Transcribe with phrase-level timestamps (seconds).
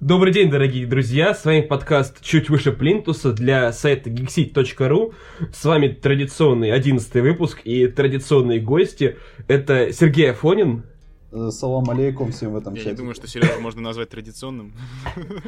[0.00, 1.34] Добрый день, дорогие друзья!
[1.34, 5.12] С вами подкаст «Чуть выше плинтуса» для сайта geekseat.ru.
[5.52, 9.18] С вами традиционный одиннадцатый выпуск и традиционные гости.
[9.46, 10.84] Это Сергей Афонин.
[11.32, 12.90] Э, салам алейкум всем в этом Я чате.
[12.92, 14.72] не думаю, что Сережу можно назвать традиционным.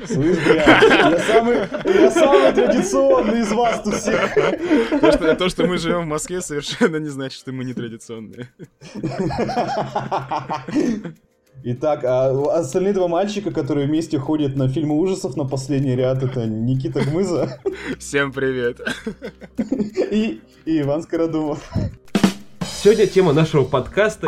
[0.04, 0.80] Слышь, бля,
[1.10, 1.56] я самый,
[1.86, 4.34] я самый традиционный из вас тут всех.
[5.00, 8.50] То что, то, что мы живем в Москве, совершенно не значит, что мы не традиционные.
[11.64, 16.46] Итак, а остальные два мальчика, которые вместе ходят на фильмы ужасов на последний ряд, это
[16.46, 17.60] Никита Гмыза
[17.98, 18.80] Всем привет.
[20.10, 21.70] и, и Иван Скородумов.
[22.82, 24.26] Сегодня тема нашего подкаста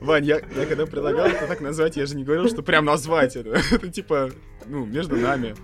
[0.00, 3.36] Вань, я, я когда предлагал это так назвать, я же не говорил, что прям назвать
[3.36, 3.50] это.
[3.70, 4.30] Это типа,
[4.66, 5.54] ну, между нами.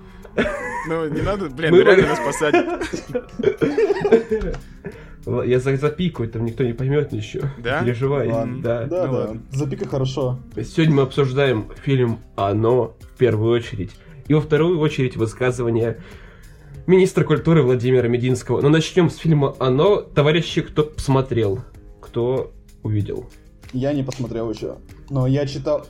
[0.88, 2.66] Ну, не надо, блин, Мы реально нас посадят.
[5.43, 7.43] Я за- запикаю, там никто не поймет еще.
[7.59, 7.83] Да?
[7.83, 8.29] Переживай.
[8.29, 8.62] Ладно.
[8.62, 8.84] Да.
[8.84, 9.43] Да, ну да, ладно.
[9.52, 10.38] запика хорошо.
[10.57, 13.91] Сегодня мы обсуждаем фильм «Оно» в первую очередь.
[14.29, 15.99] И во вторую очередь высказывание
[16.87, 18.60] министра культуры Владимира Мединского.
[18.60, 19.96] Но начнем с фильма «Оно».
[20.02, 21.60] Товарищи, кто посмотрел,
[22.01, 22.52] кто
[22.83, 23.27] увидел.
[23.73, 24.77] Я не посмотрел еще,
[25.10, 25.87] но я читал...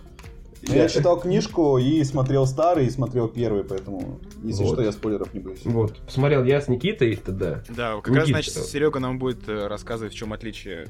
[0.63, 4.75] Я- Я читал книжку и смотрел старый, и смотрел первый, поэтому, если Вот.
[4.75, 5.61] что, я спойлеров не боюсь.
[5.65, 7.63] Вот, посмотрел я с Никитой тогда.
[7.69, 10.89] Да, как раз, Никит, значит, Серега нам будет э, рассказывать, в чем отличие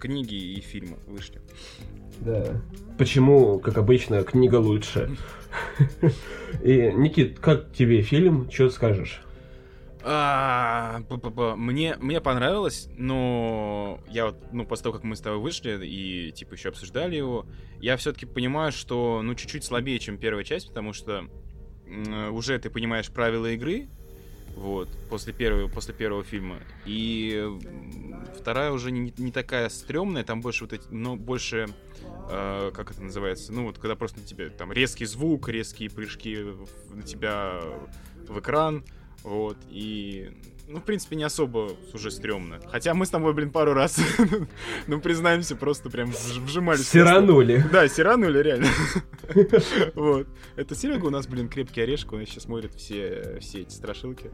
[0.00, 1.40] книги и фильма вышли.
[2.20, 2.60] Да.
[2.98, 5.16] Почему, как обычно, книга лучше.
[6.62, 8.48] И, Никит, как тебе фильм?
[8.50, 9.23] Что скажешь?
[10.06, 11.00] А.
[11.56, 16.30] Мне, мне понравилось, но я вот, ну, после того, как мы с тобой вышли и,
[16.32, 17.46] типа, еще обсуждали его,
[17.80, 21.24] я все-таки понимаю, что, ну, чуть-чуть слабее, чем первая часть, потому что
[21.86, 23.88] м, уже ты понимаешь правила игры,
[24.56, 27.48] вот, после первого, после первого фильма, и
[28.38, 31.68] вторая уже не, не такая стрёмная, там больше вот эти, ну, больше,
[32.30, 36.44] э, как это называется, ну, вот, когда просто на тебя, там, резкий звук, резкие прыжки
[36.90, 37.58] на тебя
[38.28, 38.84] в экран,
[39.24, 40.30] вот, и...
[40.66, 42.58] Ну, в принципе, не особо уже стрёмно.
[42.70, 44.00] Хотя мы с тобой, блин, пару раз,
[44.86, 46.88] ну, признаемся, просто прям вж- вжимались.
[46.88, 47.62] Сиранули.
[47.70, 48.68] Да, сиранули, реально.
[49.94, 50.26] Вот.
[50.56, 54.30] Это Серега у нас, блин, крепкий орешек, он сейчас смотрит все, все эти страшилки.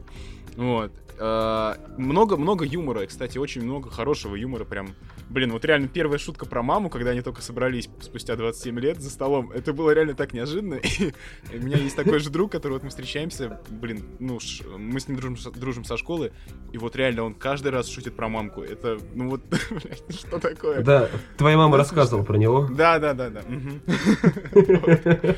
[0.55, 0.91] Вот.
[1.19, 4.95] А, Много, много юмора, кстати, очень много хорошего юмора, прям.
[5.31, 9.09] Блин, вот реально первая шутка про маму, когда они только собрались спустя 27 лет за
[9.09, 10.73] столом, это было реально так неожиданно.
[11.53, 14.39] И у меня есть такой же друг, который вот мы встречаемся, блин, ну,
[14.77, 16.33] мы с ним дружим, со- дружим со школы,
[16.73, 18.61] и вот реально он каждый раз шутит про мамку.
[18.61, 20.81] Это, ну вот, блядь, что такое?
[20.81, 22.67] Да, твоя мама рассказывала про него.
[22.69, 23.41] Да, да, да, да.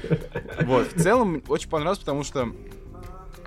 [0.64, 2.52] Вот, в целом очень понравилось, потому что,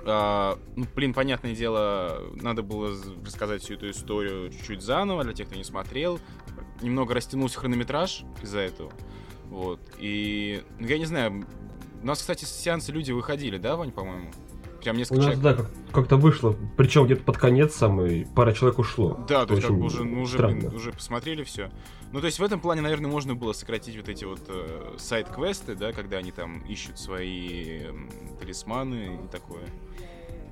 [0.07, 2.95] а, ну, блин, понятное дело, надо было
[3.25, 6.19] рассказать всю эту историю чуть-чуть заново для тех, кто не смотрел.
[6.81, 8.91] Немного растянулся хронометраж из-за этого.
[9.49, 9.79] Вот.
[9.99, 11.45] И, ну, я не знаю,
[12.01, 14.29] у нас, кстати, с сеанса люди выходили, да, Вань, по-моему?
[14.81, 15.43] Прям У несколько нас, человек.
[15.43, 16.55] да, как- как-то вышло.
[16.77, 19.19] Причем где-то под конец самый пара человек ушло.
[19.27, 21.71] Да, то есть как бы уже, ну, уже, блин, уже посмотрели все.
[22.13, 25.75] Ну, то есть в этом плане, наверное, можно было сократить вот эти вот э, сайт-квесты,
[25.75, 29.65] да, когда они там ищут свои м, талисманы и такое.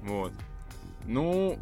[0.08, 0.32] Вот.
[1.06, 1.58] Ну,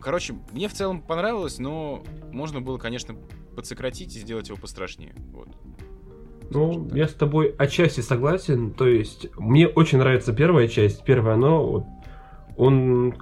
[0.00, 2.02] короче, мне в целом понравилось, но
[2.32, 3.14] можно было, конечно,
[3.54, 5.14] подсократить и сделать его пострашнее.
[5.32, 5.48] Вот.
[6.50, 8.72] Ну, я с тобой отчасти согласен.
[8.72, 11.04] То есть, мне очень нравится первая часть.
[11.04, 11.84] Первое оно, вот,
[12.56, 13.14] он,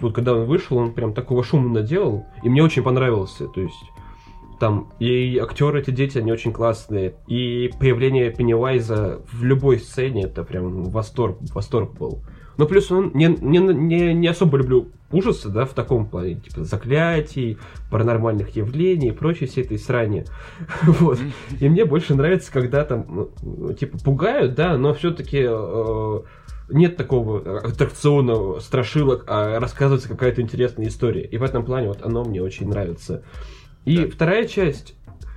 [0.00, 2.26] вот когда он вышел, он прям такого шума наделал.
[2.42, 3.48] И мне очень понравился.
[3.48, 3.82] То есть,
[4.60, 7.16] там и актеры эти дети, они очень классные.
[7.26, 12.22] И появление Пеннивайза в любой сцене, это прям восторг, восторг был.
[12.58, 16.64] Но плюс он не, не, не, не особо люблю ужасы, да, в таком плане, типа
[16.64, 17.56] заклятий,
[17.90, 20.26] паранормальных явлений и прочей всей этой срани.
[20.82, 21.18] Вот.
[21.60, 25.48] И мне больше нравится, когда там, ну, типа, пугают, да, но все-таки
[26.70, 31.22] нет такого аттракционного страшилок, а рассказывается какая-то интересная история.
[31.22, 33.22] И в этом плане вот оно мне очень нравится.
[33.84, 34.10] И Да.
[34.10, 34.94] вторая часть,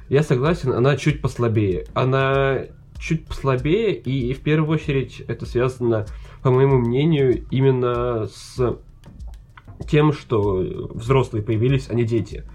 [0.10, 1.86] я согласен, она чуть послабее.
[1.94, 2.64] Она
[3.00, 6.06] чуть послабее, и в первую очередь это связано,
[6.42, 8.78] по моему мнению, именно с
[9.88, 12.46] тем, что взрослые появились, а не дети.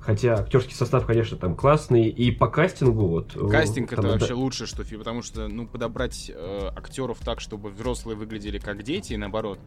[0.00, 3.36] Хотя актерский состав, конечно, там классный, и по кастингу вот...
[3.36, 7.40] э, Кастинг там, это да, вообще лучшее, что потому что, ну, подобрать э, актеров так,
[7.40, 9.60] чтобы взрослые выглядели как дети, и наоборот.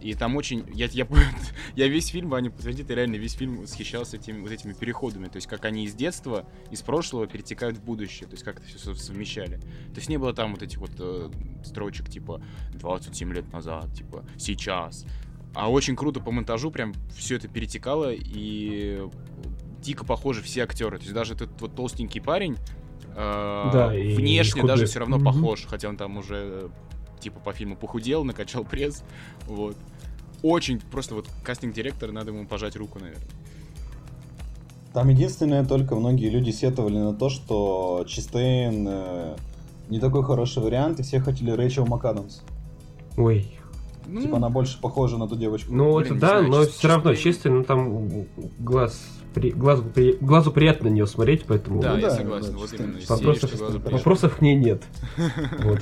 [0.00, 0.64] И там очень...
[0.74, 1.06] Я, я,
[1.76, 5.26] я весь фильм, Ваня подтвердит, я реально весь фильм восхищался этими, вот этими переходами.
[5.28, 8.26] То есть, как они из детства, из прошлого перетекают в будущее.
[8.28, 9.56] То есть, как это все совмещали.
[9.58, 11.30] То есть, не было там вот этих вот э,
[11.64, 12.42] строчек, типа,
[12.74, 15.04] 27 лет назад, типа, сейчас.
[15.54, 19.02] А очень круто по монтажу прям все это перетекало, и
[19.82, 20.98] дико похожи все актеры.
[20.98, 22.56] То есть, даже этот вот толстенький парень,
[23.16, 24.76] э, Да, и внешне худой.
[24.76, 25.24] даже все равно Мгм.
[25.26, 26.68] похож, хотя он там уже э,
[27.20, 29.02] типа по фильму похудел, накачал пресс,
[29.46, 29.76] вот.
[30.42, 33.22] Очень просто вот кастинг-директор, надо ему пожать руку, наверное.
[34.92, 39.36] Там единственное, только многие люди сетовали на то, что Чистейн э,
[39.88, 42.40] не такой хороший вариант, и все хотели Рэйчел МакАдамс.
[43.16, 43.46] Ой.
[44.08, 45.72] Ну, Типа она больше похожа на ту девочку.
[45.72, 48.24] Ну, не да, знаю, но чис- все равно, чисто, ну там
[48.58, 49.00] глаз,
[49.32, 52.58] при- глазу, при- глазу приятно на нее смотреть, поэтому да, ну я да, согласен, да,
[52.58, 52.98] вот чисто- именно.
[53.08, 54.82] Вопросов- вопросов к ней нет.
[55.62, 55.80] Вот.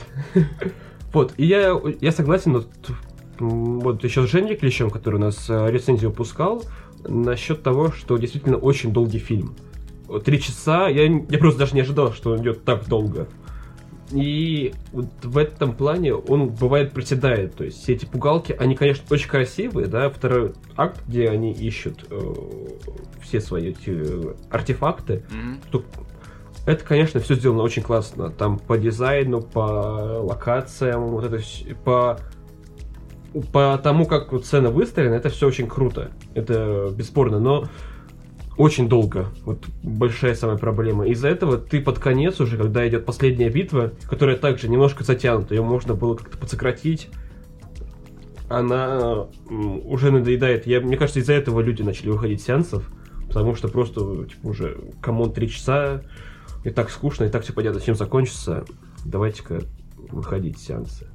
[1.15, 2.97] Вот, и я, я согласен, вот, м,
[3.41, 6.65] вот еще с Женей Клещем, который у нас э, рецензию выпускал,
[7.07, 9.55] насчет того, что действительно очень долгий фильм.
[10.25, 13.29] Три часа, я, я просто даже не ожидал, что он идет так долго.
[14.11, 17.55] И вот в этом плане он бывает приседает.
[17.57, 20.09] То есть все эти пугалки, они, конечно, очень красивые, да.
[20.09, 22.19] Второй акт, где они ищут э,
[23.21, 25.61] все свои эти э, артефакты, Мгм.
[25.71, 25.85] то
[26.67, 28.31] это, конечно, все сделано очень классно.
[28.31, 31.43] Там по дизайну, по локациям, вот это
[31.85, 32.19] по
[33.53, 36.11] по тому, как сцена выстроена, это все очень круто.
[36.35, 37.69] Это бесспорно, но
[38.57, 39.29] очень долго.
[39.45, 41.07] Вот большая самая проблема.
[41.07, 45.63] Из-за этого ты под конец уже, когда идет последняя битва, которая также немножко затянута, ее
[45.63, 47.09] можно было как-то подсократить,
[48.49, 50.67] она уже надоедает.
[50.67, 52.91] Я, мне кажется, из-за этого люди начали выходить с сеансов,
[53.29, 56.03] потому что просто, типа, уже, come on, три часа,
[56.65, 58.65] и так скучно, и так все понятно, чем закончится.
[59.05, 59.63] Давайте-ка
[60.11, 61.07] выходить с сеанса.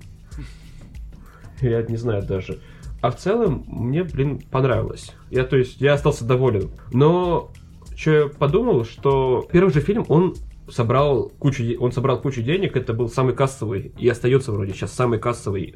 [1.63, 2.59] Я не знаю даже.
[3.01, 5.11] А в целом, мне, блин, понравилось.
[5.29, 6.71] Я, то есть, я остался доволен.
[6.91, 7.51] Но,
[7.95, 10.35] что я подумал, что первый же фильм, он
[10.69, 15.19] собрал кучу, он собрал кучу денег, это был самый кассовый, и остается вроде сейчас самый
[15.19, 15.75] кассовый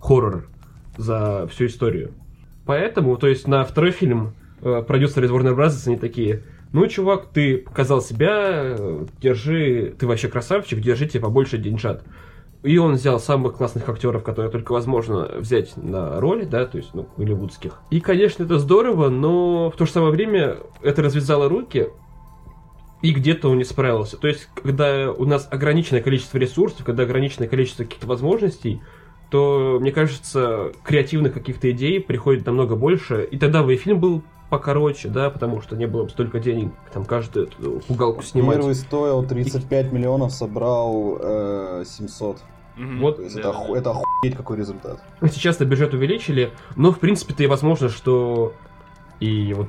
[0.00, 0.48] хоррор
[0.98, 2.12] за всю историю.
[2.66, 5.86] Поэтому, то есть, на второй фильм э, продюсеры из Warner Bros.
[5.86, 6.42] они такие,
[6.72, 12.04] ну, чувак, ты показал себя, э, держи, ты вообще красавчик, держи тебе побольше деньжат.
[12.66, 16.94] И он взял самых классных актеров, которые только возможно взять на роли, да, то есть,
[16.94, 17.80] ну, голливудских.
[17.90, 21.90] И, конечно, это здорово, но в то же самое время это развязало руки,
[23.02, 24.16] и где-то он не справился.
[24.16, 28.80] То есть, когда у нас ограниченное количество ресурсов, когда ограниченное количество каких-то возможностей,
[29.30, 33.28] то, мне кажется, креативных каких-то идей приходит намного больше.
[33.30, 36.72] И тогда бы и фильм был покороче, да, потому что не было бы столько денег,
[36.92, 37.48] там, каждую
[37.86, 38.56] пугалку снимать.
[38.56, 42.38] Первый стоил 35 миллионов, собрал э, 700.
[42.76, 43.00] Мгм.
[43.00, 45.02] Вот, То есть Да, это, да, оху- это охуеть какой результат.
[45.22, 48.52] Сейчас-то бюджет увеличили, но, в принципе-то и возможно, что
[49.20, 49.68] и вот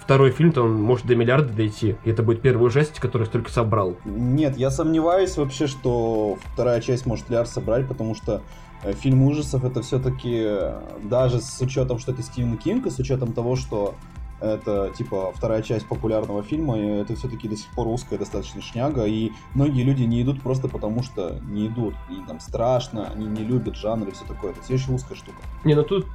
[0.00, 3.96] второй фильм-то он может до миллиарда дойти, и это будет первый ужастик, который столько собрал.
[4.04, 8.42] Нет, я сомневаюсь вообще, что вторая часть может Ляр собрать, потому что
[8.82, 10.46] э, фильм ужасов это все-таки,
[11.02, 13.94] даже с учетом, что это Стивен Кинг, и с учетом того, что
[14.44, 19.04] это типа вторая часть популярного фильма, и это все-таки до сих пор узкая достаточно шняга,
[19.04, 21.94] и многие люди не идут просто потому, что не идут.
[22.10, 24.52] И там страшно, они не любят жанр и все такое.
[24.52, 25.38] Это все еще узкая штука.
[25.64, 26.06] Не, ну тут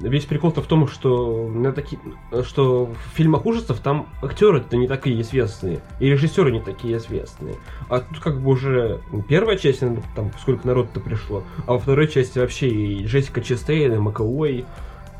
[0.00, 1.98] весь прикол-то в том, что на таки...
[2.44, 7.56] что в фильмах ужасов там актеры-то не такие известные, и режиссеры не такие известные.
[7.88, 12.08] А тут как бы уже первая часть, ну, там сколько народу-то пришло, а во второй
[12.08, 14.64] части вообще и Джессика Честейн, и Макауэй,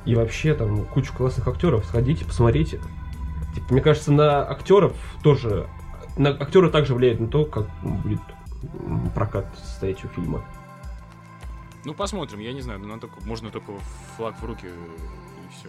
[0.05, 1.85] и вообще там кучу классных актеров.
[1.85, 2.81] Сходите, посмотрите.
[3.55, 5.69] Типа, мне кажется, на актеров тоже...
[6.17, 8.21] На актеры также влияет на то, как будет
[9.15, 10.45] прокат состоять у фильма.
[11.85, 13.73] Ну, посмотрим, я не знаю, ну, надо только, можно только
[14.17, 15.69] флаг в руки и все.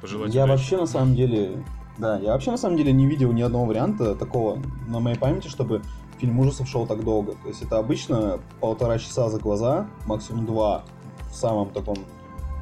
[0.00, 0.58] Пожелать я удачи.
[0.58, 1.62] вообще на самом деле,
[1.98, 5.48] да, я вообще на самом деле не видел ни одного варианта такого на моей памяти,
[5.48, 5.82] чтобы
[6.18, 7.32] фильм ужасов шел так долго.
[7.32, 10.84] То есть это обычно полтора часа за глаза, максимум два
[11.30, 11.98] в самом таком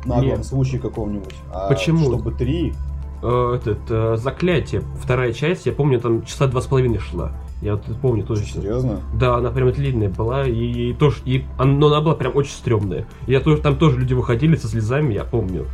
[0.07, 0.47] наглом Нет.
[0.47, 1.35] случае каком-нибудь.
[1.53, 2.07] А Почему?
[2.07, 2.75] Чтобы три.
[3.23, 7.33] Э, этот э, заклятие, вторая часть, я помню, там часа два с половиной шла.
[7.63, 8.61] Я вот помню точно.
[8.61, 9.01] Серьезно?
[9.19, 13.07] Да, она прям длинная была, и, и тоже, и, но она была прям очень стрёмная.
[13.27, 15.67] Я тоже, там тоже люди выходили со слезами, я помню.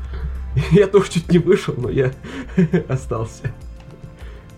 [0.73, 2.11] Я тоже чуть не вышел, но я
[2.89, 3.53] остался.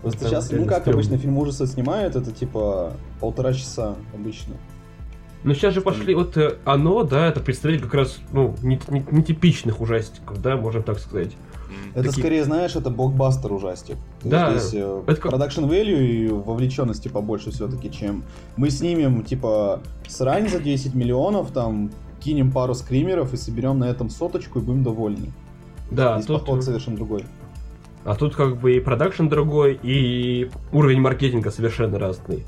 [0.00, 4.54] Просто сейчас, ну как обычно фильм ужасов снимают, это типа полтора часа обычно.
[5.44, 9.04] Но сейчас же пошли, вот э, оно, да, это представитель как раз, ну, не- не-
[9.10, 11.32] нетипичных ужастиков, да, можно так сказать.
[11.94, 13.96] Это Такие- скорее, знаешь, это блокбастер ужастик.
[14.22, 18.22] Да, Здесь э, это как- продакшн value и вовлеченности побольше все-таки, чем
[18.56, 24.10] мы снимем, типа, срань за 10 миллионов, там, кинем пару скримеров и соберем на этом
[24.10, 25.32] соточку и будем довольны.
[25.90, 27.24] Да, Здесь тут, подход совершенно другой.
[28.04, 32.44] а тут как бы и продакшн другой, и уровень маркетинга совершенно разный.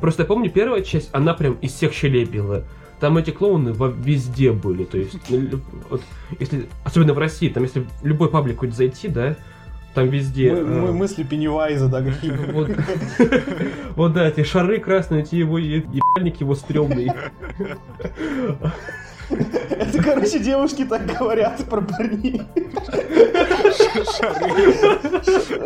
[0.00, 2.64] Просто я помню, первая часть, она прям из всех щелей била.
[3.00, 5.16] Там эти клоуны везде были, то есть,
[5.88, 6.02] вот,
[6.38, 9.36] если, особенно в России, там если в любой паблик хоть зайти, да,
[9.94, 10.52] там везде...
[10.52, 12.70] Мы- мы- э, мысли Пеннивайза, да, какие Вот,
[13.96, 17.10] вот да, эти шары красные, эти его е- ебальник его стрёмный.
[19.30, 22.42] Это, короче, девушки так говорят про парней.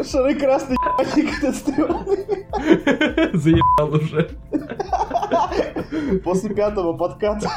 [0.04, 2.46] Шары красный ебальник, это стрёмный.
[3.32, 4.30] Заебал уже.
[6.22, 7.50] После пятого подката.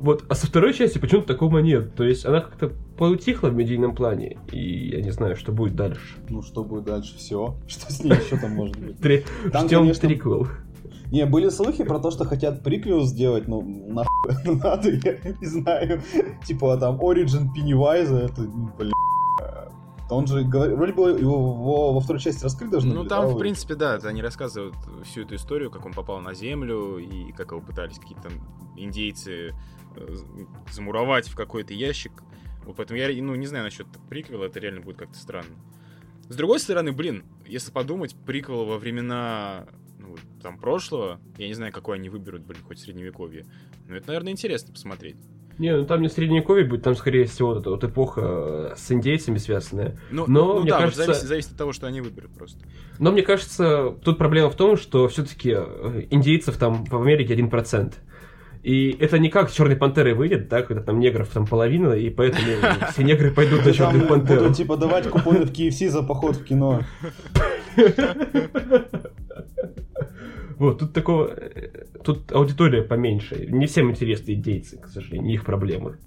[0.00, 1.94] Вот, а со второй части почему-то такого нет.
[1.94, 6.16] То есть она как-то поутихла в медийном плане, и я не знаю, что будет дальше.
[6.28, 7.16] Ну, что будет дальше?
[7.18, 7.54] Все.
[7.66, 8.96] Что с ней еще там может быть?
[9.54, 10.48] Ждем триквел.
[11.10, 16.02] Не, были слухи про то, что хотят приквел сделать, ну, нахуй надо, я не знаю.
[16.44, 18.92] Типа там Origin Пеннивайза, это, ну, блин.
[20.08, 23.94] Он же, вроде бы его во, второй части раскрыть должны Ну там, в принципе, да,
[24.02, 24.74] они рассказывают
[25.04, 28.32] всю эту историю, как он попал на Землю и как его пытались какие-то там
[28.76, 29.54] индейцы
[29.94, 30.16] э,
[30.72, 32.24] замуровать в какой-то ящик.
[32.64, 35.54] Вот поэтому я, ну, не знаю насчет приквела, это реально будет как-то странно.
[36.28, 39.66] С другой стороны, блин, если подумать, приквел во времена
[40.42, 43.44] там прошлого, я не знаю, какой они выберут, блин, хоть средневековье.
[43.88, 45.16] Но это, наверное, интересно посмотреть.
[45.58, 48.20] Не, ну там не средневековье будет, там, скорее всего, вот эта вот эпоха
[48.72, 49.98] э, с индейцами связанная.
[50.10, 52.64] Ну, Но, ну мне да, вот кажется- зависит, зависит от того, что они выберут просто.
[52.98, 57.94] Но мне кажется, тут проблема в том, что все-таки индейцев там в Америке 1%.
[58.62, 62.46] И это не как Черной Пантеры выйдет, да, когда там негров там половина, и поэтому
[62.92, 64.40] все негры пойдут на Черную Пантеру.
[64.40, 66.82] будут, типа, давать купоны в KFC за поход в кино.
[70.56, 71.28] Вот, тут такого...
[71.28, 73.46] э, Тут аудитория поменьше.
[73.46, 75.98] Не всем интересны индейцы, к сожалению, их проблемы.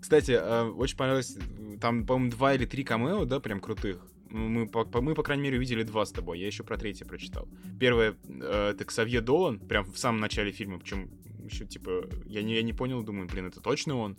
[0.00, 1.36] Кстати, э, очень понравилось,
[1.80, 3.98] там, по-моему, два или три камео, да, прям крутых.
[4.30, 6.38] Ну, Мы, по, мы, по крайней мере, увидели два с тобой.
[6.38, 7.46] Я еще про третье прочитал.
[7.78, 10.78] Первое, это Ксавье Долан, прям в самом начале фильма.
[10.78, 11.10] Причем
[11.44, 14.16] еще, типа, я не, я не понял, думаю, блин, это точно он.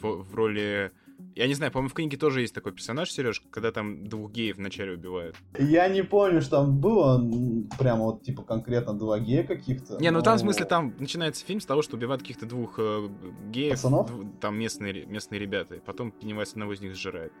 [0.00, 0.92] В, в роли...
[1.34, 4.56] Я не знаю, по-моему, в книге тоже есть такой персонаж, Сереж, когда там двух геев
[4.56, 5.36] вначале убивают.
[5.58, 7.22] Я не помню, что там было,
[7.78, 9.98] прямо вот, типа, конкретно два гея каких-то.
[10.00, 12.76] Не, ну там, в но- смысле, там начинается фильм с того, что убивают каких-то двух
[12.78, 13.08] э,
[13.50, 14.10] геев, Пацанов?
[14.10, 15.74] дв- там местные, местные ребята.
[15.74, 17.32] и Потом Пеннивайз одного из них сжирает.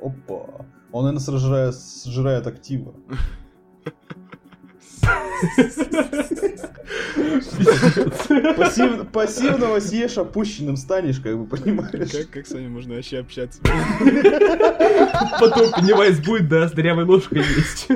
[0.00, 0.66] Опа.
[0.92, 1.74] Он, наверное, сжирает,
[2.04, 2.92] сжирает активы.
[8.56, 12.10] Пассив- пассивного съешь, опущенным станешь, как бы, понимаешь?
[12.10, 13.60] Как, как с вами можно вообще общаться?
[15.40, 17.88] Потом Пеннивайз будет, да, с дырявой ложкой есть.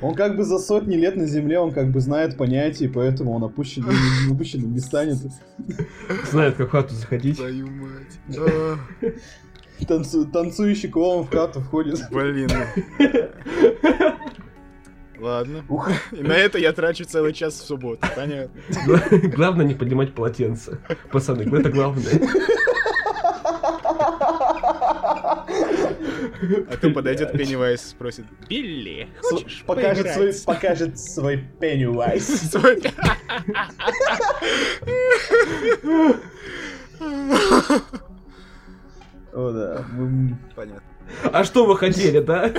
[0.00, 3.32] Он как бы за сотни лет на земле, он как бы знает понятия, и поэтому
[3.32, 3.94] он опущенным,
[4.30, 5.18] опущенным не станет.
[6.30, 7.36] Знает, как в хату заходить.
[7.38, 8.18] Твою мать.
[9.80, 12.00] Танцу- танцующий клоун в хату входит.
[12.10, 12.48] Блин.
[15.18, 15.64] Ладно.
[15.68, 15.90] Ух.
[16.12, 18.60] И на это я трачу целый час в субботу, понятно.
[18.86, 20.78] Гла- Главное не поднимать полотенце.
[21.10, 22.20] Пацаны, это главное.
[26.70, 32.26] А то подойдет Пеннивайз и спросит, Билли, хочешь покажет свой, поиграть?» покажет свой Пеннивайз.
[32.50, 32.82] Свой-
[39.34, 39.84] О, да.
[40.54, 40.82] Понятно.
[41.24, 42.52] А что вы хотели, да?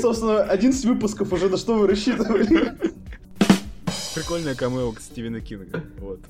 [0.00, 2.76] Собственно, 11 выпусков уже, на что вы рассчитывали?
[4.14, 5.84] Прикольная камео Стивена Кинга.
[5.98, 6.20] Вот.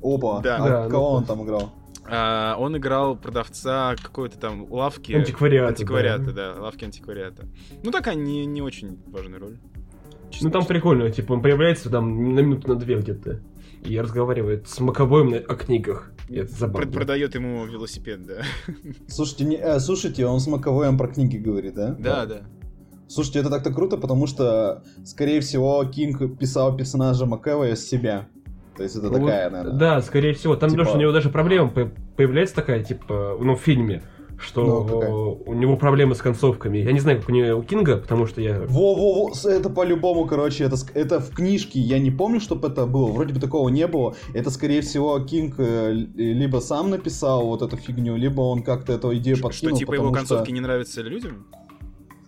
[0.00, 0.56] Опа, Да.
[0.56, 1.72] а Да, кого ну, он там играл?
[2.06, 5.12] А, он играл продавца какой-то там лавки.
[5.12, 6.54] Антиквариата, Антиквариата, да.
[6.54, 6.60] да.
[6.62, 7.46] лавки антиквариата.
[7.82, 9.58] Ну, такая не, не очень важная роль.
[10.40, 13.40] Ну там прикольно, типа он появляется там на минуту на две где-то.
[13.84, 16.10] И разговаривает с Маковоем о книгах.
[16.28, 16.90] Это забавно.
[16.90, 18.42] Продает ему велосипед, да.
[19.08, 21.94] Слушайте, не, э, слушайте, он с Маковоем про книги говорит, да?
[21.98, 22.42] Да, да.
[23.08, 28.28] Слушайте, это так-то круто, потому что, скорее всего, Кинг писал персонажа Макэвоя с себя.
[28.76, 29.78] То есть это Вот, такая, наверное.
[29.78, 30.56] Да, скорее всего.
[30.56, 34.02] Там Типа- даже у него даже проблема по- появляется такая, типа, ну, в фильме,
[34.38, 35.10] что Ну, какая?
[35.12, 36.78] у него проблемы с концовками.
[36.78, 38.60] Я не знаю, как у него у Кинга, потому что я...
[38.68, 43.34] Во-во-во, это по-любому, короче, это, это в книжке, я не помню, чтобы это было, вроде
[43.34, 44.14] бы такого не было.
[44.32, 49.14] Это, скорее всего, Кинг э, либо сам написал вот эту фигню, либо он как-то эту
[49.16, 51.46] идею Что подкинул, типа его потому что- концовки не нравятся людям?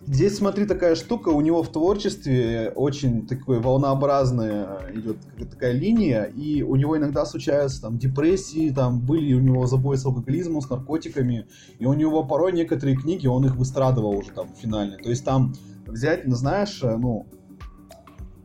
[0.09, 6.23] Здесь, смотри, такая штука, у него в творчестве очень такой волнообразная идет какая-то такая линия,
[6.23, 10.69] и у него иногда случаются там депрессии, там были у него забои с алкоголизмом, с
[10.69, 11.47] наркотиками,
[11.77, 14.97] и у него порой некоторые книги, он их выстрадывал уже там финально.
[14.97, 15.53] То есть там
[15.85, 17.27] взять, ну, знаешь, э, ну,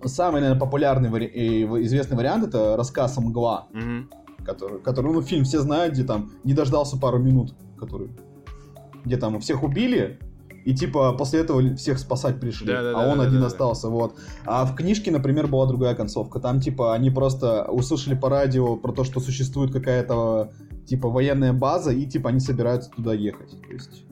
[0.05, 4.11] самый, наверное, популярный, и в- известный вариант это рассказ «Мгла», Мгм.
[4.45, 8.11] который, который, ну, фильм все знают, где там не дождался пару минут, который,
[9.05, 10.19] где там всех убили,
[10.65, 13.41] и типа после этого всех спасать пришли, Да, да, а да, он да, один да,
[13.43, 13.47] да.
[13.47, 14.15] остался, вот.
[14.45, 16.41] А в книжке, например, была другая концовка.
[16.41, 20.53] Там типа они просто услышали по радио про то, что существует какая-то
[20.87, 23.51] типа военная база, и типа они собираются туда ехать.
[23.51, 24.05] То есть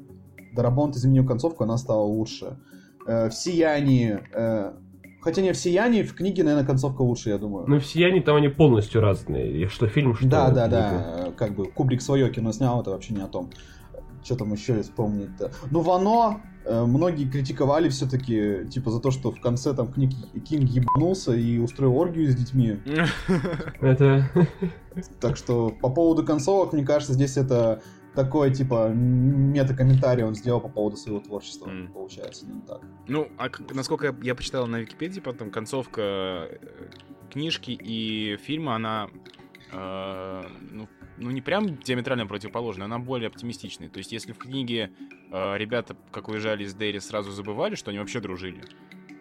[0.55, 2.59] Дарабонт изменил концовку, она стала лучше.
[3.07, 4.19] Э, в Сиянии...
[4.33, 4.73] э,
[5.21, 7.67] хотя не в Сиянии, в книге, наверное, концовка лучше, я думаю.
[7.69, 9.63] Ну, в «Сиянии» там они полностью разные.
[9.63, 10.27] И что фильм, что...
[10.27, 10.81] Да, да, книга.
[10.81, 11.33] да.
[11.37, 13.51] Как бы Кубрик свое кино снял, это вообще не о том.
[14.23, 15.51] Что там еще вспомнить-то?
[15.71, 20.15] Ну, в оно э, многие критиковали все-таки, типа, за то, что в конце там книги
[20.41, 22.79] Кинг ебанулся и устроил оргию с детьми.
[23.81, 24.29] Это...
[25.21, 27.81] Так что по поводу концовок, мне кажется, здесь это
[28.15, 31.93] такой, типа, мета-комментарий он сделал по поводу своего творчества, М.
[31.93, 32.81] получается, не так.
[33.07, 36.59] Ну, а к- насколько я, я почитал на Википедии, потом концовка э,
[37.31, 39.09] книжки и фильма, она
[39.73, 40.89] э, ну,
[41.21, 43.89] ну, не прям диаметрально противоположная, она более оптимистичная.
[43.89, 44.91] То есть, если в книге
[45.31, 48.63] э, ребята, как уезжали из Дерри, сразу забывали, что они вообще дружили.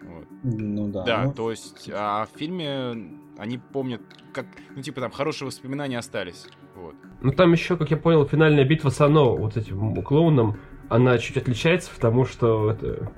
[0.02, 0.26] Вот.
[0.42, 1.04] Ну да.
[1.04, 4.00] Да, ну, то есть, а в фильме они помнят,
[4.32, 6.46] как, ну, типа, там, хорошие воспоминания остались.
[6.74, 6.94] Вот.
[7.20, 10.56] Ну, там еще, как я понял, финальная битва с Оно, вот этим клоуном,
[10.88, 13.12] она чуть отличается, потому что это...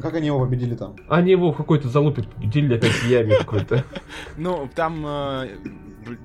[0.00, 0.96] Как они его победили там?
[1.08, 3.84] Они его в какой-то залупе победили опять в яме какой-то.
[4.36, 5.48] Ну, там, э,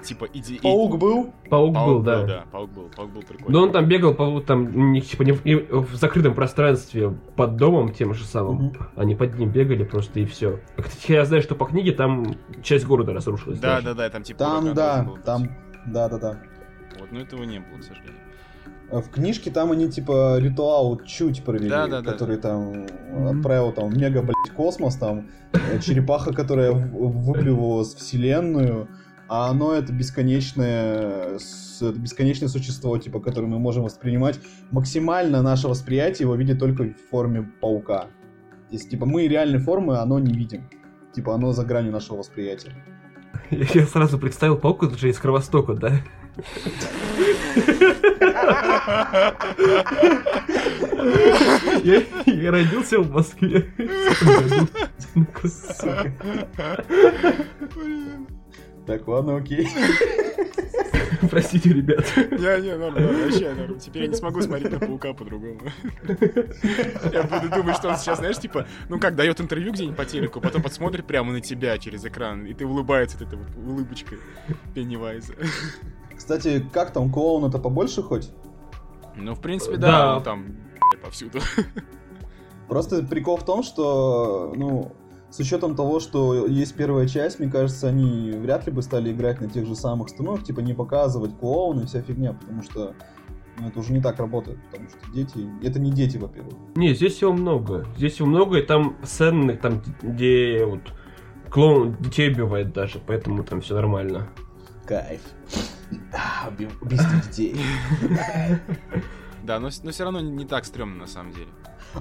[0.04, 0.60] типа, иди...
[0.60, 1.34] Паук был?
[1.50, 2.26] Паук Паук был, да.
[2.26, 2.44] да.
[2.52, 3.54] Паук был, паук был прикольный.
[3.54, 7.58] Но он там бегал по там, не, типа, не в, не в закрытом пространстве под
[7.58, 8.74] домом тем же самым.
[8.96, 10.60] Они под ним бегали просто и все.
[10.78, 13.60] Кстати, я знаю, что по книге там часть города разрушилась.
[13.60, 13.88] Да, даже.
[13.88, 14.40] да, да, там типа...
[14.40, 15.50] Там, да, там,
[15.86, 16.40] да, да, да.
[17.00, 18.19] Вот, но этого не было, к сожалению.
[18.92, 22.12] А В книжке там они типа ритуал чуть провели, Да, да, да.
[22.12, 23.38] который там Мгм.
[23.38, 28.88] отправил там мега блядь, космос, там э, черепаха, которая в- выплевывалась в вселенную,
[29.28, 31.38] а оно это бесконечное,
[31.82, 34.40] это бесконечное существо, типа, которое мы можем воспринимать.
[34.72, 38.08] Максимально наше восприятие его видит только в форме паука.
[38.70, 40.68] То есть, типа, мы реальной формы оно не видим.
[41.14, 42.74] Типа, оно за гранью нашего восприятия.
[43.52, 45.92] Я сразу представил паука, это же из Кровостока, да?
[51.84, 53.66] Я, я родился в Москве.
[58.86, 59.68] Так, ладно, окей.
[61.30, 62.06] Простите, ребят.
[62.16, 63.80] Не, не, норм, норм, вообще норм.
[63.80, 65.62] Теперь я не смогу смотреть на паука по-другому.
[67.14, 70.42] Я буду думать, что он сейчас, знаешь, типа, ну как, дает интервью где-нибудь по телеку,
[70.42, 74.20] потом подсмотрит прямо на тебя через экран, и ты улыбается от этой вот улыбочкой
[74.74, 75.34] Пеннивайза.
[76.20, 78.30] Кстати, как там, клоун это побольше хоть?
[79.16, 79.88] Ну, в принципе, Да.
[79.88, 80.46] да, он там
[81.04, 81.40] повсюду.
[82.68, 84.92] Просто прикол в том, что, ну,
[85.30, 89.40] с учетом того, что есть первая часть, мне кажется, они вряд ли бы стали играть
[89.40, 92.96] на тех же самых струнах, типа не показывать клоуна и вся фигня, потому что
[93.58, 95.48] ну, это уже не так работает, потому что дети...
[95.64, 96.54] Это не дети, во-первых.
[96.76, 97.88] Не, здесь его много.
[97.96, 100.82] Здесь его много, и там сцены, там, где вот
[101.50, 104.28] клоун детей убивает даже, поэтому там все нормально.
[104.86, 105.22] Кайф.
[106.82, 107.56] Убийство детей.
[109.42, 111.48] Да, но, но все равно не так стрёмно на самом деле.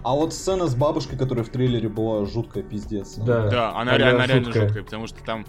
[0.02, 3.14] А вот сцена с бабушкой, которая в трейлере была жуткая пиздец.
[3.14, 3.48] Да.
[3.48, 4.82] Да, она, Она реально, реально жуткая.
[4.82, 5.46] потому что там...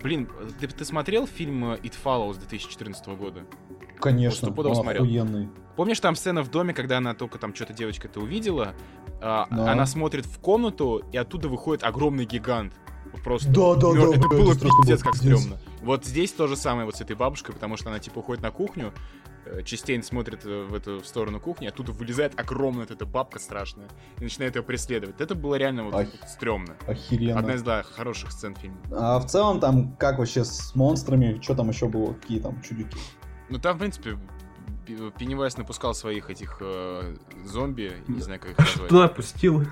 [0.00, 0.28] Блин,
[0.60, 3.40] ты, ты смотрел фильм э, It Follows 2014 года?
[3.98, 5.02] Конечно, он смотрел.
[5.02, 5.48] охуенный.
[5.76, 8.72] Помнишь там сцена в доме, когда она только там что-то девочка-то увидела,
[9.20, 9.72] а, Да.
[9.72, 12.72] она смотрит в комнату, и оттуда выходит огромный гигант.
[13.12, 13.48] Вот Просто.
[13.48, 15.38] Да, да, мёр- да, Это да, было это пиздец было, как пиздец.
[15.40, 15.58] стрёмно.
[15.82, 18.50] Вот здесь то же самое вот с этой бабушкой, потому что она типа уходит на
[18.50, 18.92] кухню,
[19.46, 23.86] э, частенько смотрит э, в эту в сторону кухни, оттуда вылезает огромная эта бабка страшная
[24.18, 25.20] и начинает ее преследовать.
[25.20, 26.08] Это было реально вот Ай.
[26.26, 26.74] стрёмно.
[26.86, 27.38] Охеренно.
[27.38, 28.78] Одна из, да, хороших сцен фильма.
[28.90, 32.96] А в целом там, как вообще с монстрами, что там еще было, какие там чудики?
[33.50, 34.18] Ну там, в принципе,
[35.18, 38.74] Пеннивайз напускал своих этих э, зомби, не знаю, как их назвать.
[38.80, 39.64] Шептуна опустил.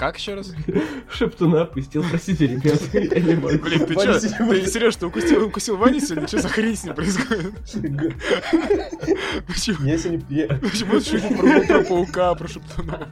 [0.00, 0.54] Как еще раз?
[1.12, 2.02] Шептуна опустил.
[2.08, 2.80] Простите, ребят.
[2.94, 3.58] Я не могу.
[3.58, 4.18] Блин, ты сегодня-
[4.62, 6.26] Ты серьезно, ты укусил, укусил Ваню сегодня?
[6.26, 7.52] Что за хрень с ним происходит?
[9.46, 9.86] Почему?
[9.86, 10.48] Я сегодня...
[10.58, 13.08] Почему ты шутишь про, про паука, про шептунов?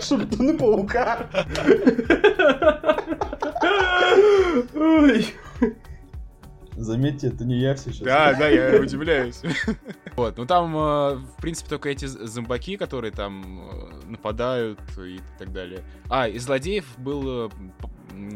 [0.00, 1.28] Шептуны паука.
[4.74, 5.26] Ой.
[6.76, 7.98] Заметьте, это не я сейчас.
[7.98, 9.40] Да, да, я удивляюсь.
[10.16, 15.52] Вот, ну там, э, в принципе, только эти зомбаки, которые там э, нападают и так
[15.52, 15.82] далее.
[16.08, 17.50] А, из злодеев был э,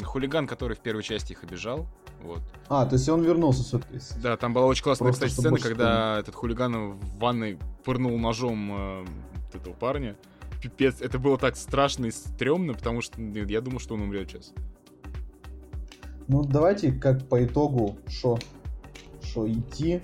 [0.03, 1.87] хулиган, который в первой части их обижал.
[2.21, 2.41] Вот.
[2.69, 4.01] А, то есть он вернулся все-таки.
[4.21, 8.73] Да, там была очень классная, Просто, кстати, сцена, когда этот хулиган в ванной пырнул ножом
[8.73, 9.07] э,
[9.55, 10.17] этого парня.
[10.61, 14.31] Пипец, это было так страшно и стрёмно, потому что ну, я думал, что он умрет
[14.31, 14.53] сейчас.
[16.29, 18.39] Ну, давайте как по итогу, что
[19.23, 20.03] что идти.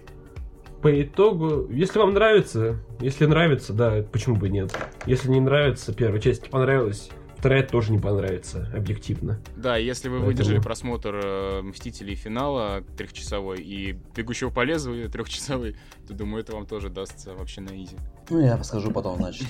[0.83, 4.75] По итогу, если вам нравится, если нравится, да, почему бы нет.
[5.07, 7.09] если не нравится, первая часть не понравилась,
[7.39, 9.41] вторая тоже не понравится, объективно.
[9.57, 15.77] Да, если вы Поэтому- выдержали просмотр э, Мстителей финала трехчасовой и Бегущего по лезвию трехчасовой,
[16.07, 17.97] то думаю, это вам тоже дастся вообще на изи.
[18.29, 19.47] Ну, я расскажу потом, значит.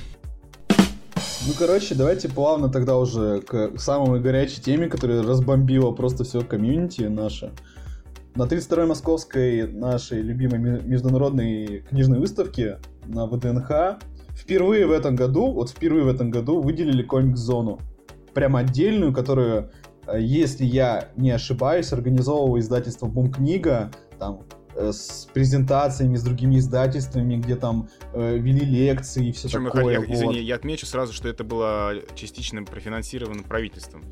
[1.46, 7.02] Ну, короче, давайте плавно тогда уже к самой горячей теме, которая разбомбила просто все комьюнити
[7.02, 7.52] наше.
[8.34, 13.98] На 32-й московской нашей любимой международной книжной выставке на ВДНХ
[14.34, 17.78] впервые в этом году, вот впервые в этом году выделили комик-зону.
[18.32, 19.70] Прям отдельную, которую,
[20.06, 24.40] э, если я не ошибаюсь, организовывала издательство Бум Книга, там,
[24.76, 29.94] с презентациями, с другими издательствами, где там э, вели лекции и все Причем, такое.
[29.94, 30.08] я, вот.
[30.08, 34.04] извини, я отмечу сразу, что это было частично профинансировано правительством.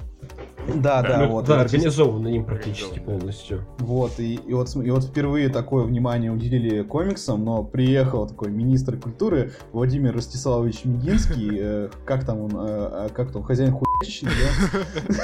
[0.74, 1.46] Да, да, Ну, вот.
[1.46, 3.66] да, организовано им практически полностью.
[3.78, 8.96] Вот, и, и вот, и вот впервые такое внимание уделили комиксам, но приехал такой министр
[8.96, 14.26] культуры Владимир Ростиславович Мединский, э, как там он, э, э, как там, хозяин хуйчищи,
[15.08, 15.22] да?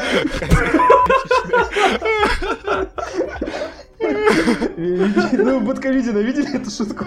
[5.32, 7.04] Ну, Батковидина видели эту шутку?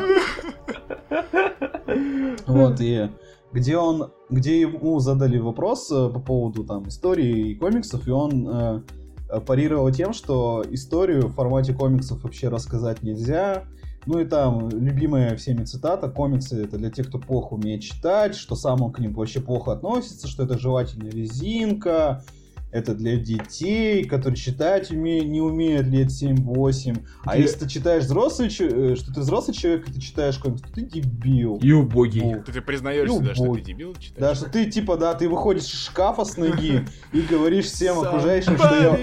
[2.47, 3.09] Вот, и
[3.53, 8.47] где он, где ему задали вопрос э, по поводу там истории и комиксов, и он
[8.47, 8.81] э,
[9.29, 13.65] э, парировал тем, что историю в формате комиксов вообще рассказать нельзя.
[14.05, 18.55] Ну и там любимая всеми цитата, комиксы это для тех, кто плохо умеет читать, что
[18.55, 22.23] сам он к ним вообще плохо относится, что это жевательная резинка,
[22.71, 26.99] это для детей, которые читать уме- не умеют лет 7-8.
[27.25, 30.61] А Для- если ты читаешь взрослый, э, что ты взрослый человек, и ты читаешь комикс,
[30.61, 31.57] то ты дебил.
[31.61, 32.21] И убогий.
[32.21, 34.19] Ну, Ты, ты признаешься, да, что ты дебил читаешь?
[34.19, 38.57] Да, что ты типа, да, ты выходишь из шкафа с ноги и говоришь всем окружающим,
[38.57, 38.97] что я...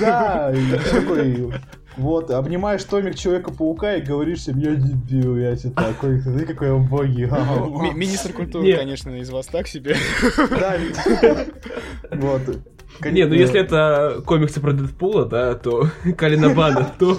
[0.00, 0.54] Да,
[0.90, 1.52] такой,
[1.96, 7.26] вот, обнимаешь томик Человека-паука и говоришь всем, я дебил, я тебе такой, ты какой убогий.
[7.26, 9.96] Ну, ми- Министр культуры, конечно, из вас так себе.
[10.50, 10.76] Да,
[12.12, 12.42] вот.
[13.04, 17.16] Не, ну если это комиксы про Дэдпула, да, то Калина Бана, то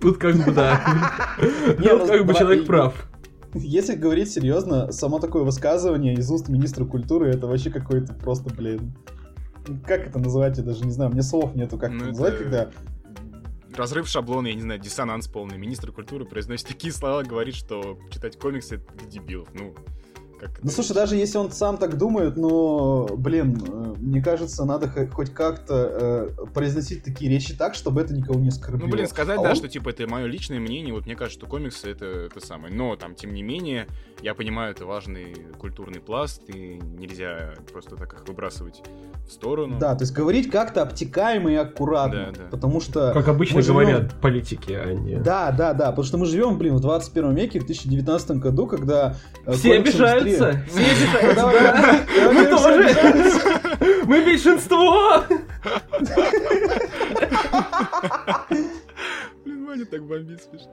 [0.00, 0.80] тут как бы да.
[1.38, 2.94] Тут ну, как бы человек прав.
[3.54, 8.92] Если говорить серьезно, само такое высказывание из уст министра культуры, это вообще какой-то просто, блин...
[9.86, 12.38] Как это называть, я даже не знаю, мне слов нету, как Ну, это это- называть,
[12.38, 12.70] когда...
[13.80, 15.56] Разрыв шаблона, я не знаю, диссонанс полный.
[15.56, 19.48] Министр культуры произносит такие слова, говорит, что читать комиксы это дебилов.
[19.54, 19.74] Ну,
[20.40, 20.70] как Ну это?
[20.74, 25.30] слушай, даже если он сам так думает, но, блин, э, мне кажется, надо хо- хоть
[25.32, 28.86] как-то э, произносить такие речи так, чтобы это никого не оскорбило.
[28.86, 31.38] Ну, блин, сказать, А да, он- что, типа, это мое личное мнение, вот мне кажется,
[31.40, 32.74] что комиксы это, это самое.
[32.74, 33.86] Но, там, тем не менее,
[34.22, 38.82] я понимаю, это важный культурный пласт, и нельзя просто так их выбрасывать
[39.28, 39.78] в сторону.
[39.78, 42.32] Да, то есть говорить как-то обтекаемо и аккуратно.
[42.32, 42.44] Да, да.
[42.50, 43.12] Потому что...
[43.12, 45.16] Как обычно живем- говорят политики, а не...
[45.16, 49.16] Да, да, да, потому что мы живем, блин, в 21 веке, в 2019 году, когда...
[49.46, 52.94] э, Все комикс-индустрия- Все да, Мы тоже!
[54.04, 55.22] Мы меньшинство!
[59.44, 60.70] Блин, Ваня так бомбит смешно.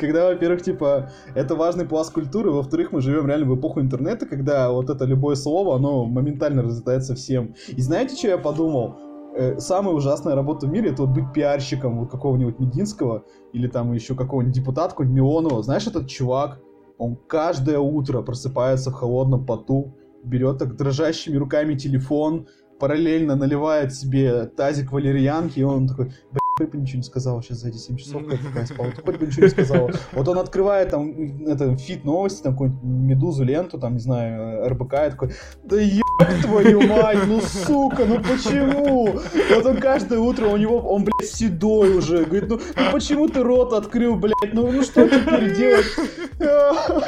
[0.00, 4.70] Когда, во-первых, типа, это важный пласт культуры, во-вторых, мы живем реально в эпоху интернета, когда
[4.70, 7.54] вот это любое слово, оно моментально разлетается всем.
[7.68, 8.96] И знаете, что я подумал?
[9.36, 13.92] Э, Самая ужасная работа в мире это вот быть пиарщиком вот какого-нибудь Мединского или там
[13.92, 15.62] еще какого-нибудь депутата, какого-нибудь Милонова.
[15.62, 16.60] Знаешь, этот чувак,
[16.98, 24.46] он каждое утро просыпается в холодном поту, берет так дрожащими руками телефон, параллельно наливает себе
[24.46, 27.96] тазик валерьянки, и он такой, «Бля, хоть бы ничего не сказал сейчас за эти 7
[27.96, 29.90] часов, пока я спал, хоть бы ничего не сказал.
[30.12, 34.94] Вот он открывает там это, feed новости, там какую-нибудь медузу, ленту, там, не знаю, РБК,
[34.94, 35.32] и такой,
[35.64, 36.02] да ебать
[36.42, 39.20] твою мать, ну сука, ну почему?
[39.54, 43.42] Вот он каждое утро, у него, он, блядь, седой уже, говорит, ну, ну почему ты
[43.42, 45.86] рот открыл, блядь, ну, ну что теперь делать?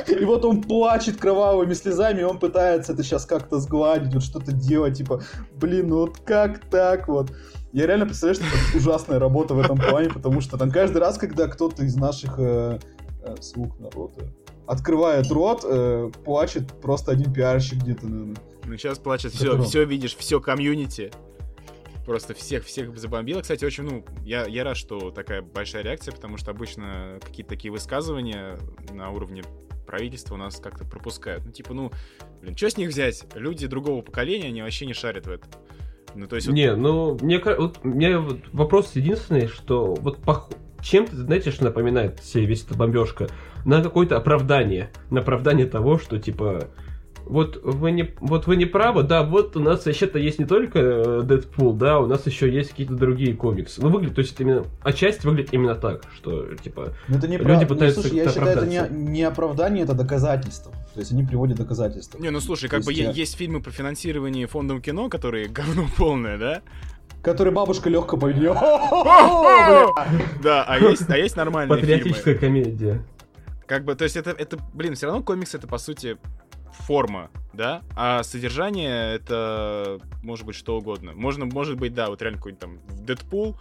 [0.09, 4.53] И вот он плачет кровавыми слезами, и он пытается это сейчас как-то сгладить, вот что-то
[4.53, 5.23] делать, типа,
[5.55, 7.33] блин, ну вот как так вот?
[7.73, 11.19] Я реально представляю, что это ужасная работа в этом плане, потому что там каждый раз,
[11.19, 12.81] когда кто-то из наших э,
[13.23, 14.25] э, слуг народа
[14.67, 18.37] открывает рот, э, плачет просто один пиарщик где-то, наверное.
[18.65, 21.11] Ну, сейчас плачет все, все видишь, все комьюнити.
[22.07, 23.41] Просто всех, всех забомбило.
[23.41, 27.71] Кстати, очень, ну, я, я рад, что такая большая реакция, потому что обычно какие-то такие
[27.71, 28.59] высказывания
[28.93, 29.43] на уровне
[29.87, 31.45] правительства у нас как-то пропускают.
[31.45, 31.93] Ну, типа, ну,
[32.41, 33.25] блин, что с них взять?
[33.35, 35.51] Люди другого поколения, они вообще не шарят в этом.
[36.15, 40.19] Ну, то есть, вот- Не, ну, мне, вот, у меня вот вопрос единственный, что вот
[40.23, 40.49] пох...
[40.83, 43.29] чем-то, знаете, что напоминает себе весь эта бомбежка?
[43.65, 44.91] На какое-то оправдание.
[45.11, 46.69] На оправдание того, что, типа,
[47.31, 50.79] вот вы не, вот вы не правы, да, вот у нас вообще-то есть не только
[50.81, 53.81] э, Дэдпул, да, у нас еще есть какие-то другие комиксы.
[53.81, 57.37] Ну, выглядит, то есть это именно, отчасти выглядит именно так, что, типа, Ну, это не
[57.39, 60.73] люди прав- ну, пытаются слушай, я считаю, это не, не оправдание, это доказательство.
[60.95, 62.19] То есть они приводят доказательства.
[62.19, 65.49] Не, ну слушай, То как бы есть я- есть фильмы по финансированию фондом кино, которые
[65.51, 66.63] говно полное, да?
[67.23, 68.57] Который бабушка легко поведет.
[70.43, 71.97] Да, а есть, а есть нормальные фильмы.
[71.99, 73.03] патриотическая комедия.
[73.67, 76.17] Как бы, то есть это, это, блин, все равно комикс это по сути
[76.81, 81.13] форма, да, а содержание это может быть что угодно.
[81.15, 83.57] Можно, может быть, да, вот реально какой-нибудь там Дэдпул,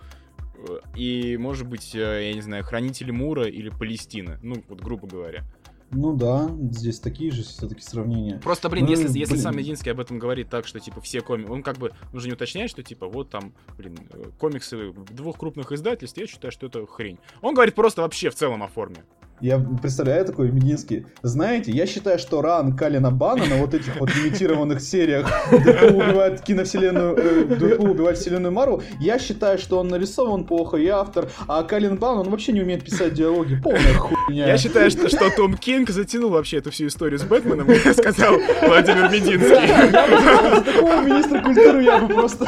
[0.55, 5.07] э, и может быть, э, я не знаю, Хранители Мура или Палестина, ну, вот грубо
[5.07, 5.43] говоря.
[5.91, 8.39] Ну да, здесь такие же все-таки сравнения.
[8.39, 9.43] Просто, блин, Ну, если, если блин.
[9.43, 11.51] сам Мединский об этом говорит так, что, типа, все комиксы...
[11.51, 15.39] Он как бы, он же не уточняет, что, типа, вот там, блин, э, комиксы двух
[15.39, 17.17] крупных издательств, я считаю, что это хрень.
[17.41, 19.03] Он говорит просто вообще в целом о форме.
[19.41, 21.05] Я представляю такой Мединский.
[21.21, 26.41] Знаете, я считаю, что ран Калина Бана на вот этих вот лимитированных сериях Дэдпул убивает
[26.41, 31.63] киновселенную, э, Дэдпул убивает вселенную Марвел, я считаю, что он нарисован плохо, и автор, а
[31.63, 33.59] Калин Бан, он вообще не умеет писать диалоги.
[33.63, 34.47] Полная хуйня.
[34.47, 39.09] Я считаю, что, что Том Кинг затянул вообще эту всю историю с Бэтменом, сказал Владимир
[39.09, 40.63] Мединский.
[40.63, 42.45] Такого министра культуры я бы просто...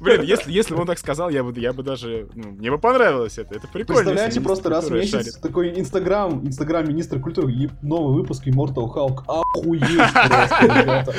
[0.00, 2.28] Блин, если, если бы он так сказал, я бы, я бы даже...
[2.34, 3.54] Ну, мне бы понравилось это.
[3.54, 4.02] Это прикольно.
[4.02, 9.24] Представляете, просто раз в месяц такой Инстаграм, Инстаграм министра культуры, и новый выпуск Immortal Hulk.
[9.26, 11.14] Охуеть просто, ребята.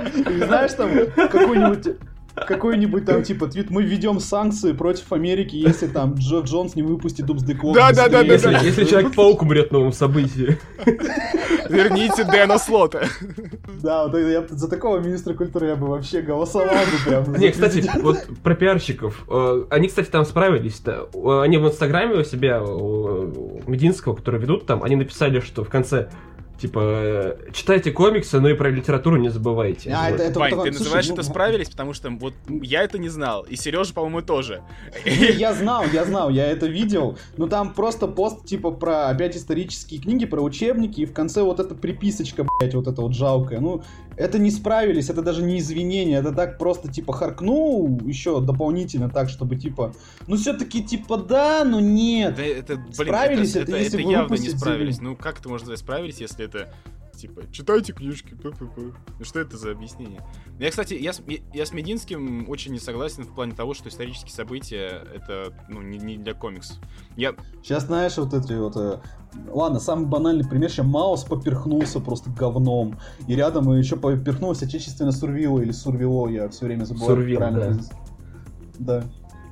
[0.30, 1.96] И знаешь, там какой-нибудь
[2.34, 7.26] какой-нибудь там типа твит мы введем санкции против Америки, если там Джефф Джонс не выпустит
[7.26, 8.32] Doomsday Clock Да, да, да, быстрее.
[8.32, 8.60] Если, да.
[8.60, 10.58] если Человек-паук умрет в новом событии.
[11.68, 13.02] Верните Дэна Слота.
[13.82, 17.32] Да, вот я за такого министра культуры я бы вообще голосовал бы прям.
[17.34, 19.24] Не, кстати, вот про пиарщиков.
[19.28, 21.08] Э, Они, кстати, там справились-то.
[21.14, 25.68] Э, Они в Инстаграме у себя, у Мединского, который ведут там, они написали, что в
[25.68, 26.10] конце,
[26.60, 29.90] типа, читайте комиксы, но и про литературу не забывайте.
[29.90, 30.14] А, Вот.
[30.14, 32.98] это- это Вань, вот ты называешь слушай, это ну, справились, потому что вот я это
[32.98, 34.62] не знал, и Сережа, по-моему, тоже.
[35.04, 37.16] Я знал, я знал, я это видел.
[37.36, 41.60] Но там просто пост типа про опять исторические книги, про учебники, и в конце вот
[41.60, 43.60] эта приписочка, блять, вот эта вот жалкая.
[43.60, 43.82] Ну,
[44.16, 49.30] это не справились, это даже не извинение, это так просто типа харкнул еще дополнительно так,
[49.30, 49.94] чтобы типа,
[50.26, 52.34] ну все-таки типа да, но нет.
[52.36, 55.00] Да, это, блин, Справились это, это, это, если это явно не справились.
[55.00, 56.72] Ну как это можно сказать справились, если это
[57.16, 58.92] типа читайте книжки, п-п-п».
[59.18, 60.20] Ну что это за объяснение?
[60.58, 64.32] Я, кстати, я, с- я с Мединским очень не согласен в плане того, что исторические
[64.32, 66.78] события это ну не, не для комиксов.
[67.16, 68.76] Я Сейчас знаешь вот эти вот...
[68.76, 69.00] э,
[69.48, 72.98] Ладно, самый банальный пример, сейчас Маус поперхнулся просто говном.
[73.28, 77.16] И рядом еще поперхнулся отечественно Сурвило или Сурвило, я все время забываю.
[77.16, 77.80] Сурвило, правильно
[78.78, 79.00] да.
[79.00, 79.04] Да.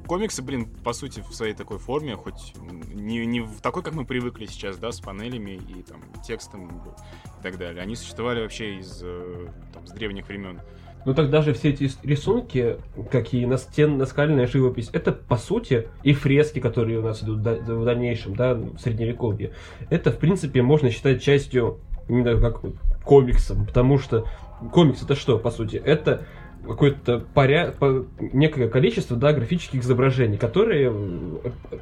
[0.08, 2.54] Комиксы, блин, по сути, в своей такой форме, хоть
[2.92, 7.42] не, не в такой, как мы привыкли сейчас, да, с панелями и там текстом и
[7.42, 7.82] так далее.
[7.82, 10.60] Они существовали вообще из э, там, с древних времен.
[11.04, 12.78] Ну так даже все эти рисунки,
[13.10, 17.84] как и настен, наскальная живопись, это по сути и фрески, которые у нас идут в
[17.84, 19.52] дальнейшем, да, в средневековье.
[19.90, 22.62] Это, в принципе, можно считать частью именно как
[23.04, 24.26] комиксом, потому что
[24.72, 25.76] комикс это что, по сути?
[25.76, 26.26] Это
[26.68, 27.74] какое-то поря...
[27.78, 30.92] по- некое количество да, графических изображений, которые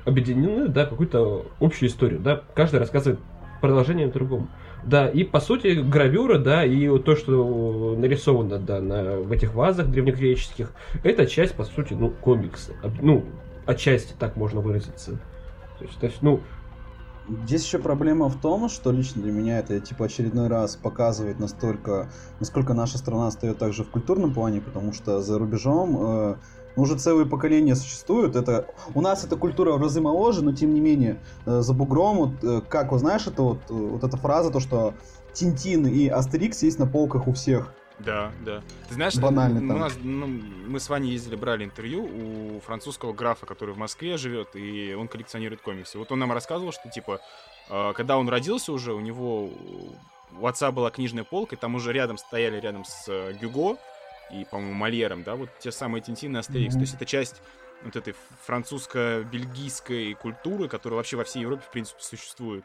[0.05, 2.21] объединены да, какую-то общую историю.
[2.21, 2.43] Да?
[2.55, 3.21] Каждый рассказывает
[3.61, 4.49] продолжение другому.
[4.85, 9.53] Да, и по сути гравюра, да, и вот то, что нарисовано, да, на, в этих
[9.55, 10.71] вазах древнегреческих,
[11.03, 12.73] это часть, по сути, ну, комикса.
[13.03, 13.25] Ну,
[13.67, 15.19] отчасти так можно выразиться.
[15.79, 16.41] То есть, то есть, ну,
[17.29, 22.09] Здесь еще проблема в том, что лично для меня это типа очередной раз показывает настолько,
[22.39, 26.37] насколько наша страна стоит также в культурном плане, потому что за рубежом э,
[26.77, 28.37] ну, уже целые поколения существуют.
[28.37, 32.17] Это у нас эта культура в разы моложе, но тем не менее э, за бугром,
[32.19, 34.95] вот, э, как вы знаешь, это вот, э, вот эта фраза то, что
[35.33, 37.75] Тинтин и Астерикс есть на полках у всех.
[37.99, 38.63] Да, да.
[38.89, 43.47] Ты знаешь, Банально у нас, ну, мы с Ваней ездили, брали интервью у французского графа,
[43.47, 45.99] который в Москве живет, и он коллекционирует комиксы.
[45.99, 47.21] Вот он нам рассказывал, что, типа,
[47.71, 49.51] э, когда он родился уже, у него
[50.39, 53.79] у отца была книжная полка, и там уже рядом стояли рядом с э, Гюго
[54.31, 56.75] и, по-моему, Мольером, да, вот те самые Тинтин и Астерикс.
[56.75, 56.81] Мгм.
[56.81, 57.37] То есть это часть
[57.83, 62.65] вот этой французско-бельгийской культуры, которая вообще во всей Европе, в принципе, существует.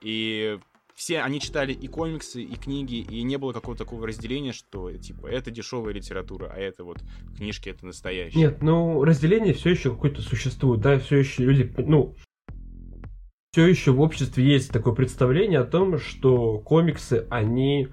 [0.00, 0.58] И
[0.94, 5.26] все они читали и комиксы, и книги, и не было какого-то такого разделения, что типа
[5.26, 6.98] это дешевая литература, а это вот
[7.36, 8.44] книжки это настоящие.
[8.44, 12.14] Нет, ну, разделение все еще какое-то существует, да, все еще люди, ну,
[13.52, 17.88] все еще в обществе есть такое представление о том, что комиксы, они,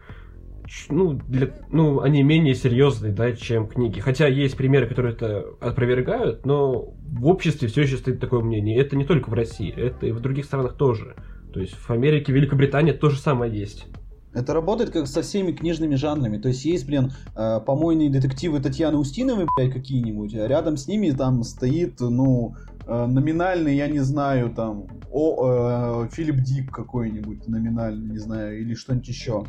[0.89, 3.99] ну, для, ну, они менее серьезные, да, чем книги.
[3.99, 8.79] Хотя есть примеры, которые это опровергают, но в обществе все еще стоит такое мнение.
[8.79, 11.15] Это не только в России, это и в других странах тоже.
[11.53, 13.87] То есть в Америке, Великобритании то же самое есть.
[14.33, 16.37] Это работает как со всеми книжными жанрами.
[16.37, 21.11] То есть есть, блин, э, помойные детективы Татьяны Устиновой, блядь, какие-нибудь, а рядом с ними
[21.11, 22.55] там стоит, ну,
[22.87, 28.73] э, номинальный, я не знаю, там, о, э, Филипп Дик какой-нибудь номинальный, не знаю, или
[28.73, 29.43] что-нибудь еще.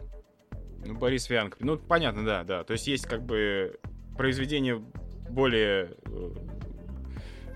[0.84, 1.58] Ну, Борис Вянг.
[1.60, 2.64] Ну, понятно, да, да.
[2.64, 3.78] То есть есть как бы
[4.16, 4.82] произведение
[5.30, 5.90] более...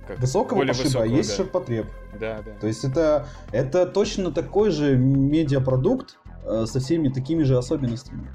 [0.07, 1.37] как, Высокого более пошиба, а высокого, есть да.
[1.37, 1.87] ширпотреб.
[2.19, 2.53] Да, да.
[2.61, 8.29] То есть это, это точно такой же медиапродукт э, со всеми такими же особенностями.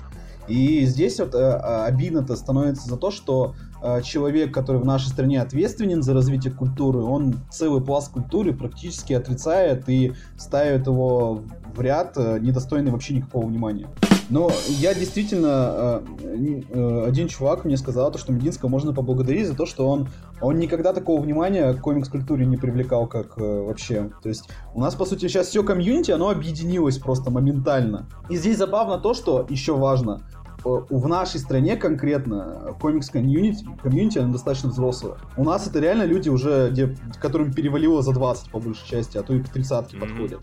[0.48, 5.08] И здесь вот э, э, обидно-то становится за то, что э, человек, который в нашей
[5.08, 11.82] стране ответственен за развитие культуры, он целый пласт культуры практически отрицает и ставит его в
[11.82, 13.88] ряд, э, недостойный вообще никакого внимания.
[14.32, 19.56] Но я действительно, э, э, один чувак мне сказал, то, что Мединского можно поблагодарить за
[19.56, 20.08] то, что он,
[20.40, 24.10] он никогда такого внимания к комикс-культуре не привлекал, как э, вообще.
[24.24, 28.08] То есть у нас, по сути, сейчас все комьюнити, оно объединилось просто моментально.
[28.30, 30.22] И здесь забавно то, что еще важно.
[30.64, 35.16] В нашей стране конкретно комикс-комьюнити, комьюнити, оно достаточно взрослое.
[35.36, 39.24] У нас это реально люди уже, где, которым перевалило за 20 по большей части, а
[39.24, 40.02] то и к 30 Мгм.
[40.02, 40.40] подходят.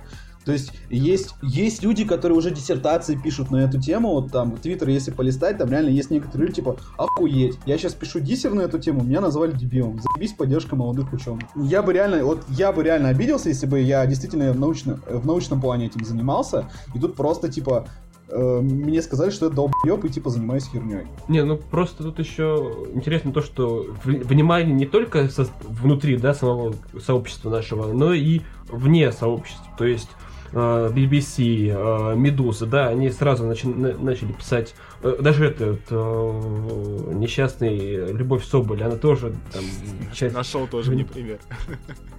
[0.48, 4.60] То есть есть, есть люди, которые уже диссертации пишут на эту тему, вот там в
[4.60, 8.62] Твиттер, если полистать, там реально есть некоторые люди, типа, охуеть, я сейчас пишу диссер на
[8.62, 11.42] эту тему, меня назвали дебилом, заебись поддержка молодых ученых.
[11.54, 15.26] Я бы реально, вот я бы реально обиделся, если бы я действительно в, научно, в
[15.26, 17.86] научном плане этим занимался, и тут просто, типа,
[18.30, 21.08] э, мне сказали, что я долбоеб и, типа, занимаюсь херней.
[21.28, 26.74] Не, ну просто тут еще интересно то, что внимание не только со- внутри, да, самого
[27.04, 29.66] сообщества нашего, но и вне сообщества.
[29.76, 30.08] То есть
[30.52, 38.82] BBC, э, Медуза, да, они сразу начали писать, э, даже этот э, несчастный Любовь Соболь,
[38.82, 39.64] она тоже там
[40.14, 40.34] часть...
[40.34, 41.38] Нашел тоже мне пример.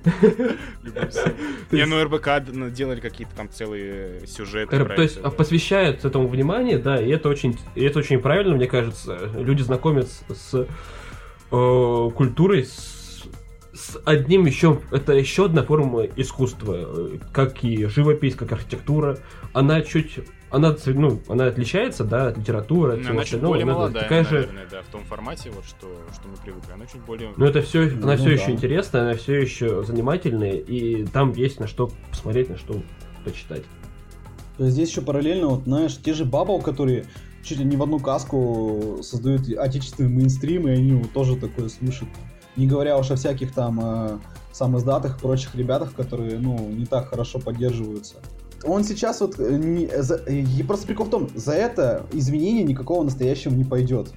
[1.71, 4.75] Не, ну РБК делали какие-то там целые сюжеты.
[4.75, 9.17] Э, То есть посвящают этому внимание, да, и это очень, это очень правильно, мне кажется.
[9.35, 10.67] Люди знакомятся с
[11.51, 12.98] э, культурой, с,
[13.79, 19.19] с одним еще, это еще одна форма искусства, э, как и живопись, как архитектура.
[19.53, 23.51] Она чуть, она, ну, она отличается, да, от литературы, от Ну, всего Она чуть остального,
[23.53, 26.35] более но это молодая, такая же, наверное, да, в том формате, вот что, что мы
[26.43, 26.73] привыкли.
[26.73, 27.31] Она чуть более...
[27.37, 28.31] но это все, Ну она все да.
[28.31, 32.81] еще интересная, она все еще занимательная, и там есть на что посмотреть, на что
[33.23, 33.63] почитать.
[34.57, 37.05] Здесь еще параллельно, вот, знаешь, те же Бабл, которые
[37.43, 42.11] чуть ли не в одну каску создают отечественный мейнстрим, и они вот тоже такое слушают.
[42.55, 44.17] Не говоря уж о всяких там э,
[44.51, 48.15] сам издатах и прочих ребятах, которые, ну, не так хорошо поддерживаются.
[48.63, 52.63] Он сейчас вот, э, не- за- э, и просто прикол в том, за это извинения
[52.63, 54.11] никакого настоящего не пойдет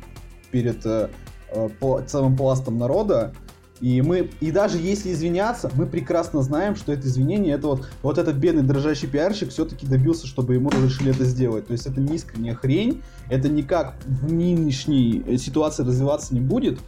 [0.51, 1.09] перед э,
[1.51, 1.69] э,
[2.07, 3.33] целым пластом народа.
[3.81, 8.17] И мы, и даже если извиняться, мы прекрасно знаем, что это извинение, это вот, вот
[8.17, 11.67] этот бедный дрожащий пиарщик все-таки добился, чтобы ему разрешили это сделать.
[11.67, 16.79] То есть это не искренняя хрень, это никак в нынешней э, ситуации развиваться не будет.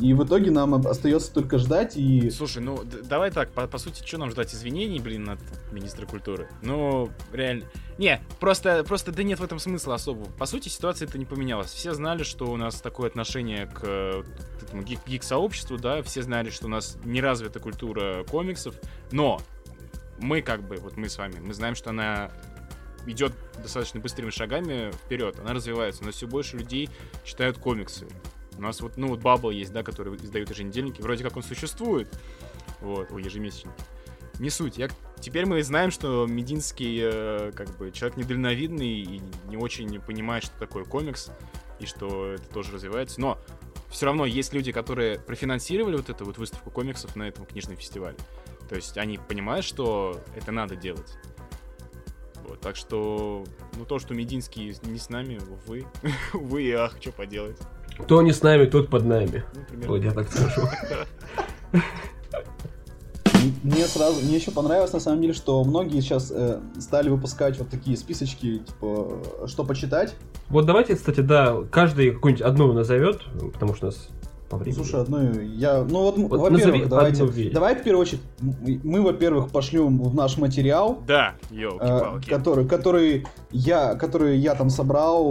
[0.00, 2.30] И в итоге нам остается только ждать и...
[2.30, 5.40] Слушай, ну давай так, по, по сути, что нам ждать извинений, блин, от
[5.72, 6.48] министра культуры?
[6.62, 7.64] Ну, реально.
[7.98, 10.30] Не, просто, просто да нет в этом смысла особого.
[10.32, 11.72] По сути, ситуация это не поменялась.
[11.72, 16.50] Все знали, что у нас такое отношение к вот этому гик- гик-сообществу, да, все знали,
[16.50, 18.76] что у нас не развита культура комиксов,
[19.10, 19.40] но
[20.20, 22.30] мы как бы, вот мы с вами, мы знаем, что она
[23.06, 26.88] идет достаточно быстрыми шагами вперед, она развивается, нас все больше людей
[27.24, 28.06] читают комиксы.
[28.58, 31.00] У нас вот, ну, вот Bubble есть, да, который издают еженедельники.
[31.00, 32.08] Вроде как он существует.
[32.80, 33.72] Вот, ой, ежемесячник.
[34.40, 34.78] Не суть.
[34.78, 34.88] Я...
[35.20, 40.58] Теперь мы знаем, что Мединский, э, как бы, человек недальновидный и не очень понимает, что
[40.58, 41.30] такое комикс,
[41.80, 43.20] и что это тоже развивается.
[43.20, 43.38] Но
[43.88, 48.16] все равно есть люди, которые профинансировали вот эту вот выставку комиксов на этом книжном фестивале.
[48.68, 51.16] То есть они понимают, что это надо делать.
[52.44, 53.44] Вот, так что,
[53.76, 55.86] ну, то, что Мединский не с нами, увы,
[56.34, 57.58] увы и ах, что поделать.
[57.98, 59.44] Кто не с нами, тот под нами.
[59.72, 60.62] Ну, Вот я так скажу.
[63.62, 67.68] Мне сразу, мне еще понравилось на самом деле, что многие сейчас э, стали выпускать вот
[67.68, 70.14] такие списочки, типа, э, что почитать.
[70.48, 73.20] Вот давайте, кстати, да, каждый какую-нибудь одну назовет,
[73.52, 74.08] потому что у нас
[74.48, 74.76] по времени.
[74.76, 75.84] Слушай, одну я...
[75.84, 77.24] Ну вот, Вот во-первых, давайте...
[77.24, 77.50] одну.
[77.52, 82.28] Давай в первую очередь, мы, во-первых, пошлем в наш материал, Да, э, елки-палки.
[82.28, 85.30] который, который я, который я там собрал,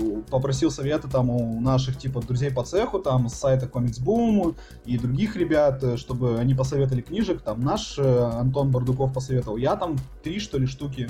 [0.00, 4.54] э, попросил совета там у наших типа друзей по цеху, там с сайта Comics Boom
[4.84, 7.42] и других ребят, э, чтобы они посоветовали книжек.
[7.42, 9.56] Там наш э, Антон Бардуков посоветовал.
[9.56, 11.08] Я там три что ли штуки.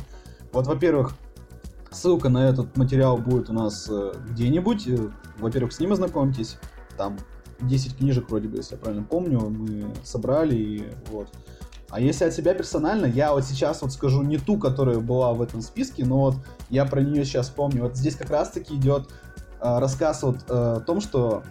[0.53, 1.15] Вот, во-первых,
[1.91, 4.89] ссылка на этот материал будет у нас э, где-нибудь.
[5.39, 6.59] Во-первых, с ним ознакомьтесь.
[6.97, 7.19] Там
[7.61, 11.29] 10 книжек вроде бы, если я правильно помню, мы собрали и вот.
[11.93, 15.43] А если от себя персонально, я вот сейчас вот скажу не ту, которая была в
[15.43, 16.37] этом списке, но вот
[16.71, 17.83] я про нее сейчас помню.
[17.83, 19.11] Вот здесь как раз-таки идет
[19.61, 21.43] э, рассказ вот э, о том, что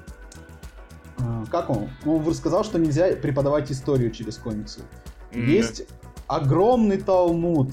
[1.19, 1.89] э, как он?
[2.07, 4.81] Он рассказал, что нельзя преподавать историю через комиксы.
[5.31, 5.83] М, Есть
[6.25, 7.69] огромный талмуд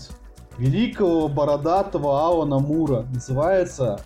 [0.58, 3.06] великого бородатого Алана Мура.
[3.14, 4.00] Называется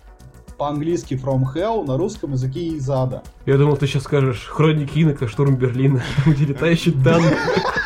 [0.57, 3.23] по-английски From Hell, на русском языке из ада.
[3.45, 7.25] Я думал, ты сейчас скажешь Хроники Инока, Штурм Берлина, где летающий танк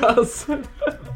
[0.00, 0.46] газ.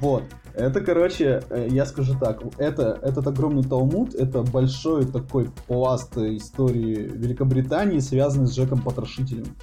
[0.00, 0.24] Вот.
[0.54, 7.10] Это, короче, э, я скажу так, это, этот огромный талмуд, это большой такой пласт истории
[7.12, 9.54] Великобритании, связанный с Джеком Потрошителем.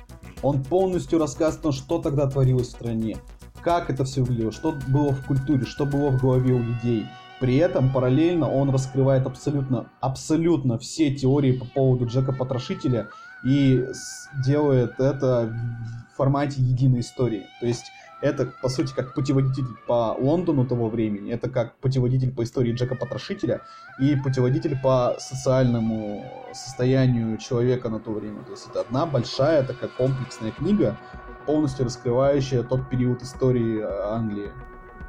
[0.44, 3.18] Он полностью рассказывает что тогда творилось в стране,
[3.62, 7.08] как это все выглядело, что было в культуре, что было в голове у людей.
[7.40, 13.10] При этом параллельно он раскрывает абсолютно, абсолютно все теории по поводу Джека Потрошителя
[13.44, 13.86] и
[14.46, 15.54] делает это
[16.14, 17.48] в формате единой истории.
[17.60, 17.86] То есть
[18.24, 22.96] это, по сути, как путеводитель по Лондону того времени, это как путеводитель по истории Джека
[22.96, 23.62] Потрошителя
[24.00, 28.44] и путеводитель по социальному состоянию человека на то время.
[28.44, 30.98] То есть это одна большая такая комплексная книга,
[31.46, 34.52] полностью раскрывающая тот период истории э, Англии.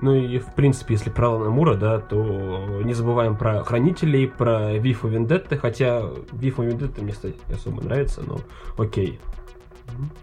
[0.01, 4.77] Ну и в принципе, если про Алана Мура, да, то не забываем про Хранителей, про
[4.77, 6.03] Вифа Вендетты, хотя
[6.33, 8.41] Вифа Вендетта мне, кстати, не особо нравится, но
[8.77, 9.21] окей.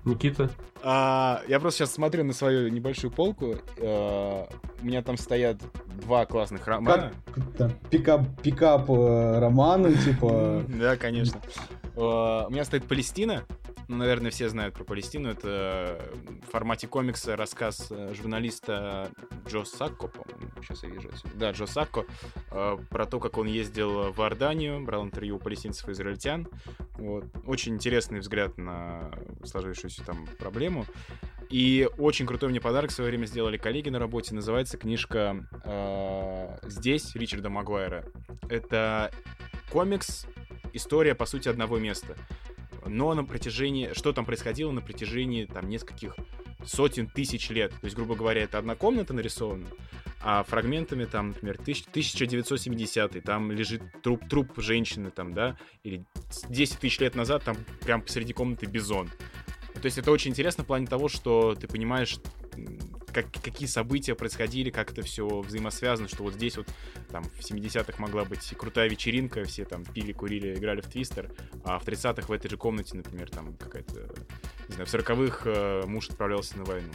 [0.06, 0.50] Никита?
[0.84, 3.56] А, я просто сейчас смотрю на свою небольшую полку.
[3.78, 4.46] э,
[4.82, 5.58] у меня там стоят
[6.02, 7.12] два классных романа.
[7.34, 10.64] Как это, пикап, пикап э, романы, типа...
[10.80, 11.40] Да, конечно.
[11.96, 13.44] Э, У меня стоит Палестина.
[13.92, 15.28] Ну, наверное, все знают про Палестину.
[15.28, 16.02] Это
[16.48, 19.12] в формате комикса рассказ э, журналиста
[19.50, 20.50] Джо Сакко, по-моему.
[20.62, 21.10] Сейчас я вижу.
[21.10, 21.34] отсюда.
[21.36, 22.06] Да, Джо Сакко.
[22.52, 26.48] э, Про то, как он ездил в Иорданию, брал интервью у палестинцев и израильтян.
[26.94, 27.26] Вот.
[27.46, 29.12] Очень интересный взгляд на
[29.44, 30.86] сложившуюся там проблему.
[31.50, 34.34] И очень крутой мне подарок в свое время сделали коллеги на работе.
[34.34, 38.06] Называется книжка э, «Здесь» Ричарда Магуайра.
[38.50, 39.12] Это
[39.70, 40.28] комикс,
[40.72, 42.16] история, по сути, одного места.
[42.86, 43.94] Но на протяжении...
[43.94, 46.16] Что там происходило на протяжении там нескольких
[46.66, 47.72] сотен тысяч лет.
[47.72, 49.68] То есть, грубо говоря, это одна комната нарисована,
[50.24, 56.06] а фрагментами там, например, тысяч- 1970 там лежит труп, труп женщины там, да, или
[56.50, 59.10] 10 тысяч лет назад там прям посреди комнаты бизон.
[59.74, 62.18] То есть это очень интересно в плане того, что ты понимаешь,
[63.12, 66.68] как, какие события происходили, как это все взаимосвязано, что вот здесь вот
[67.12, 71.30] там в 70-х могла быть крутая вечеринка, все там пили, курили, играли в твистер,
[71.64, 74.14] а в 30-х в этой же комнате, например, там какая-то,
[74.70, 76.90] не знаю, в 40-х э, муж отправлялся на войну.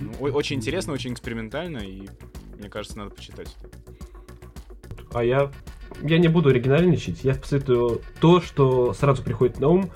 [0.00, 2.08] Ну, очень интересно, очень экспериментально, и
[2.58, 3.56] мне кажется, надо почитать.
[5.12, 5.50] А я,
[6.02, 9.90] я не буду оригинальничать, я посоветую то, что сразу приходит на ум,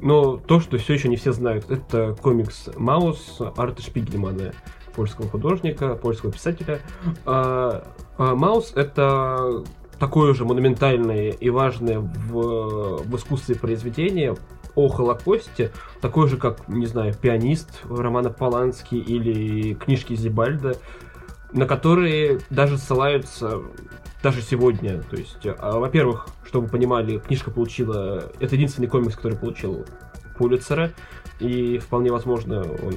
[0.00, 1.70] но то, что все еще не все знают.
[1.70, 4.52] Это комикс Маус Арта Шпигельмана,
[4.96, 6.80] польского художника, польского писателя.
[7.24, 7.86] А,
[8.18, 9.62] а, Маус это
[9.98, 14.34] такое же монументальное и важное в, в искусстве произведение
[14.74, 15.70] о Холокосте,
[16.00, 20.76] такое же, как, не знаю, «Пианист» Романа Полански или книжки Зибальда,
[21.52, 23.62] на которые даже ссылаются
[24.22, 25.02] даже сегодня.
[25.02, 28.32] То есть, а, во-первых, чтобы вы понимали, книжка получила...
[28.40, 29.86] Это единственный комикс, который получил
[30.36, 30.92] Пулитцера,
[31.40, 32.94] и вполне возможно, он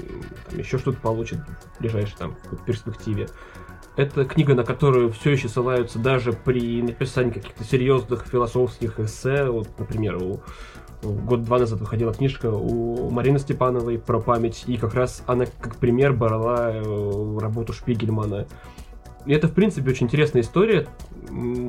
[0.49, 2.35] там, еще что-то получит в ближайшей там
[2.65, 3.27] перспективе.
[3.95, 9.45] Это книга, на которую все еще ссылаются даже при написании каких-то серьезных философских эссе.
[9.45, 10.41] Вот, например, у
[11.03, 16.13] год-два назад выходила книжка у Марины Степановой про память, и как раз она как пример
[16.13, 18.47] брала э, работу Шпигельмана.
[19.25, 20.87] И это, в принципе, очень интересная история.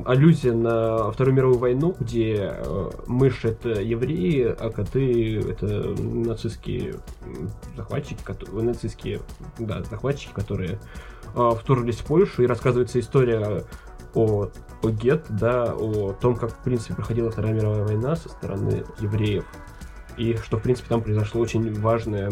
[0.05, 5.65] Аллюзия на Вторую мировую войну, где э, мышь это евреи, а коты это
[6.01, 6.95] нацистские
[7.75, 9.21] захватчики, кото- нацистские,
[9.59, 10.79] да, захватчики, которые
[11.35, 13.63] э, вторглись в Польшу, и рассказывается история
[14.15, 14.49] о,
[14.81, 19.45] о гет, да, о том, как, в принципе, проходила Вторая мировая война со стороны евреев.
[20.17, 22.31] И что, в принципе, там произошла очень важная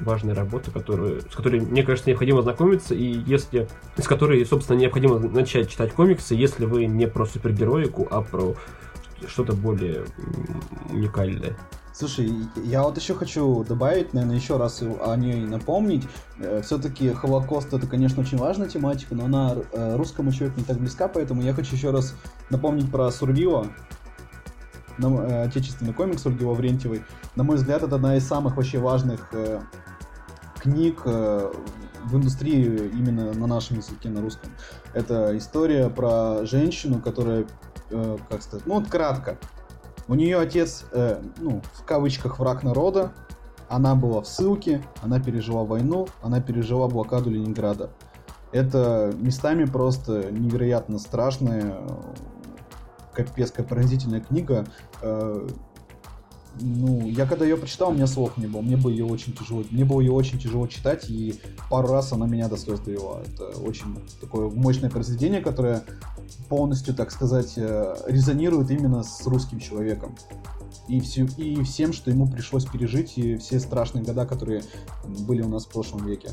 [0.00, 5.18] важная работа, которую, с которой, мне кажется, необходимо знакомиться, и если с которой, собственно, необходимо
[5.18, 8.54] начать читать комиксы, если вы не про супергероику, а про
[9.26, 10.04] что-то более
[10.90, 11.56] уникальное.
[11.98, 12.30] Слушай,
[12.62, 16.06] я вот еще хочу добавить, наверное, еще раз о ней напомнить.
[16.62, 21.08] Все-таки Холокост это, конечно, очень важная тематика, но она э, русскому человеку не так близка,
[21.08, 22.14] поэтому я хочу еще раз
[22.50, 23.68] напомнить про Сурвила,
[24.98, 27.04] нам- э, отечественный комикс Ольги Лаврентьевой.
[27.34, 29.60] На мой взгляд, это одна из самых вообще важных э,
[30.58, 31.52] книг э,
[32.04, 34.50] в индустрии именно на нашем языке, на русском.
[34.94, 37.46] Это история про женщину, которая,
[37.90, 39.38] э, как сказать, ну вот кратко.
[40.08, 43.12] У нее отец, э, ну, в кавычках, враг народа,
[43.68, 47.90] Она была в ссылке, она пережила войну, она пережила блокаду Ленинграда.
[48.52, 51.74] Это местами просто невероятно страшная,
[53.16, 54.66] капец, как поразительная книга.
[55.02, 55.48] Э,
[56.60, 58.62] ну, я когда ее прочитал, у меня слов не было.
[58.62, 59.64] Мне было ее очень тяжело.
[59.70, 61.40] Мне было ее очень тяжело читать, и
[61.70, 63.20] пару раз она меня до слез довела.
[63.26, 65.82] Это очень такое мощное произведение, которое
[66.48, 70.16] полностью, так сказать, э, резонирует именно с русским человеком.
[70.88, 74.62] И, все, и всем, что ему пришлось пережить, и все страшные года, которые
[75.04, 76.30] были у нас в прошлом веке.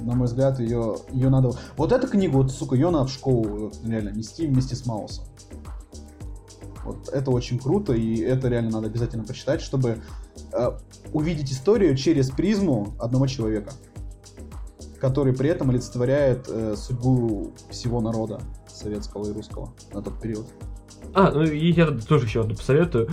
[0.00, 1.52] На мой взгляд, ее, ее надо...
[1.76, 5.24] Вот эту книгу, вот, сука, ее надо в школу реально нести вместе с Маусом.
[6.84, 10.02] Вот это очень круто, и это реально надо обязательно почитать, чтобы
[10.52, 10.70] э,
[11.12, 13.72] увидеть историю через призму одного человека,
[15.00, 20.46] который при этом олицетворяет э, судьбу всего народа советского и русского на тот период.
[21.14, 23.08] А, ну и я тоже еще одну посоветую.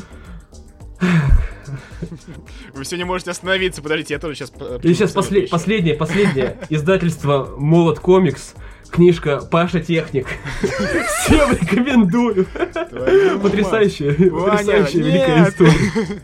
[2.73, 4.53] Вы все не можете остановиться, подождите, я тоже сейчас...
[4.83, 8.53] И сейчас после, последнее, последнее издательство Молот Комикс
[8.95, 10.27] книжка Паша Техник.
[10.61, 12.47] Всем рекомендую.
[13.41, 16.21] Потрясающая, потрясающая великая история.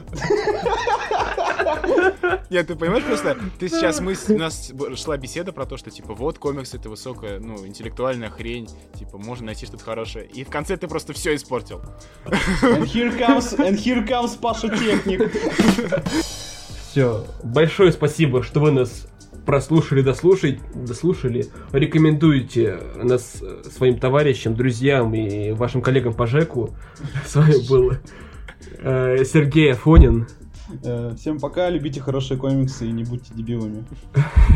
[2.50, 6.14] Нет, ты понимаешь, просто ты сейчас мы у нас шла беседа про то, что типа
[6.14, 10.26] вот комикс это высокая, ну, интеллектуальная хрень, типа можно найти что-то хорошее.
[10.26, 11.82] И в конце ты просто все испортил.
[12.26, 15.32] And here comes, and here comes Паша Техник.
[16.92, 19.08] Все, большое спасибо, что вы нас
[19.46, 26.72] прослушали, дослушали, дослушали, рекомендуйте нас своим товарищам, друзьям и вашим коллегам по ЖЭКу.
[27.26, 27.94] С вами был
[28.80, 30.28] э, Сергей Афонин.
[30.84, 33.84] Э, всем пока, любите хорошие комиксы и не будьте дебилами.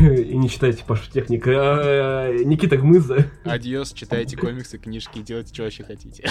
[0.00, 1.50] И не читайте Пашу Техника.
[1.54, 3.26] А, Никита Гмыза.
[3.44, 6.28] Адьос, читайте комиксы, книжки, делайте, что вообще хотите.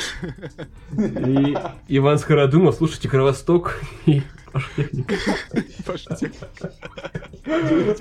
[0.98, 1.56] И
[1.88, 5.16] Иван Скородумов, слушайте Кровосток и Пашу Техника.
[5.86, 7.96] Пашу Техника.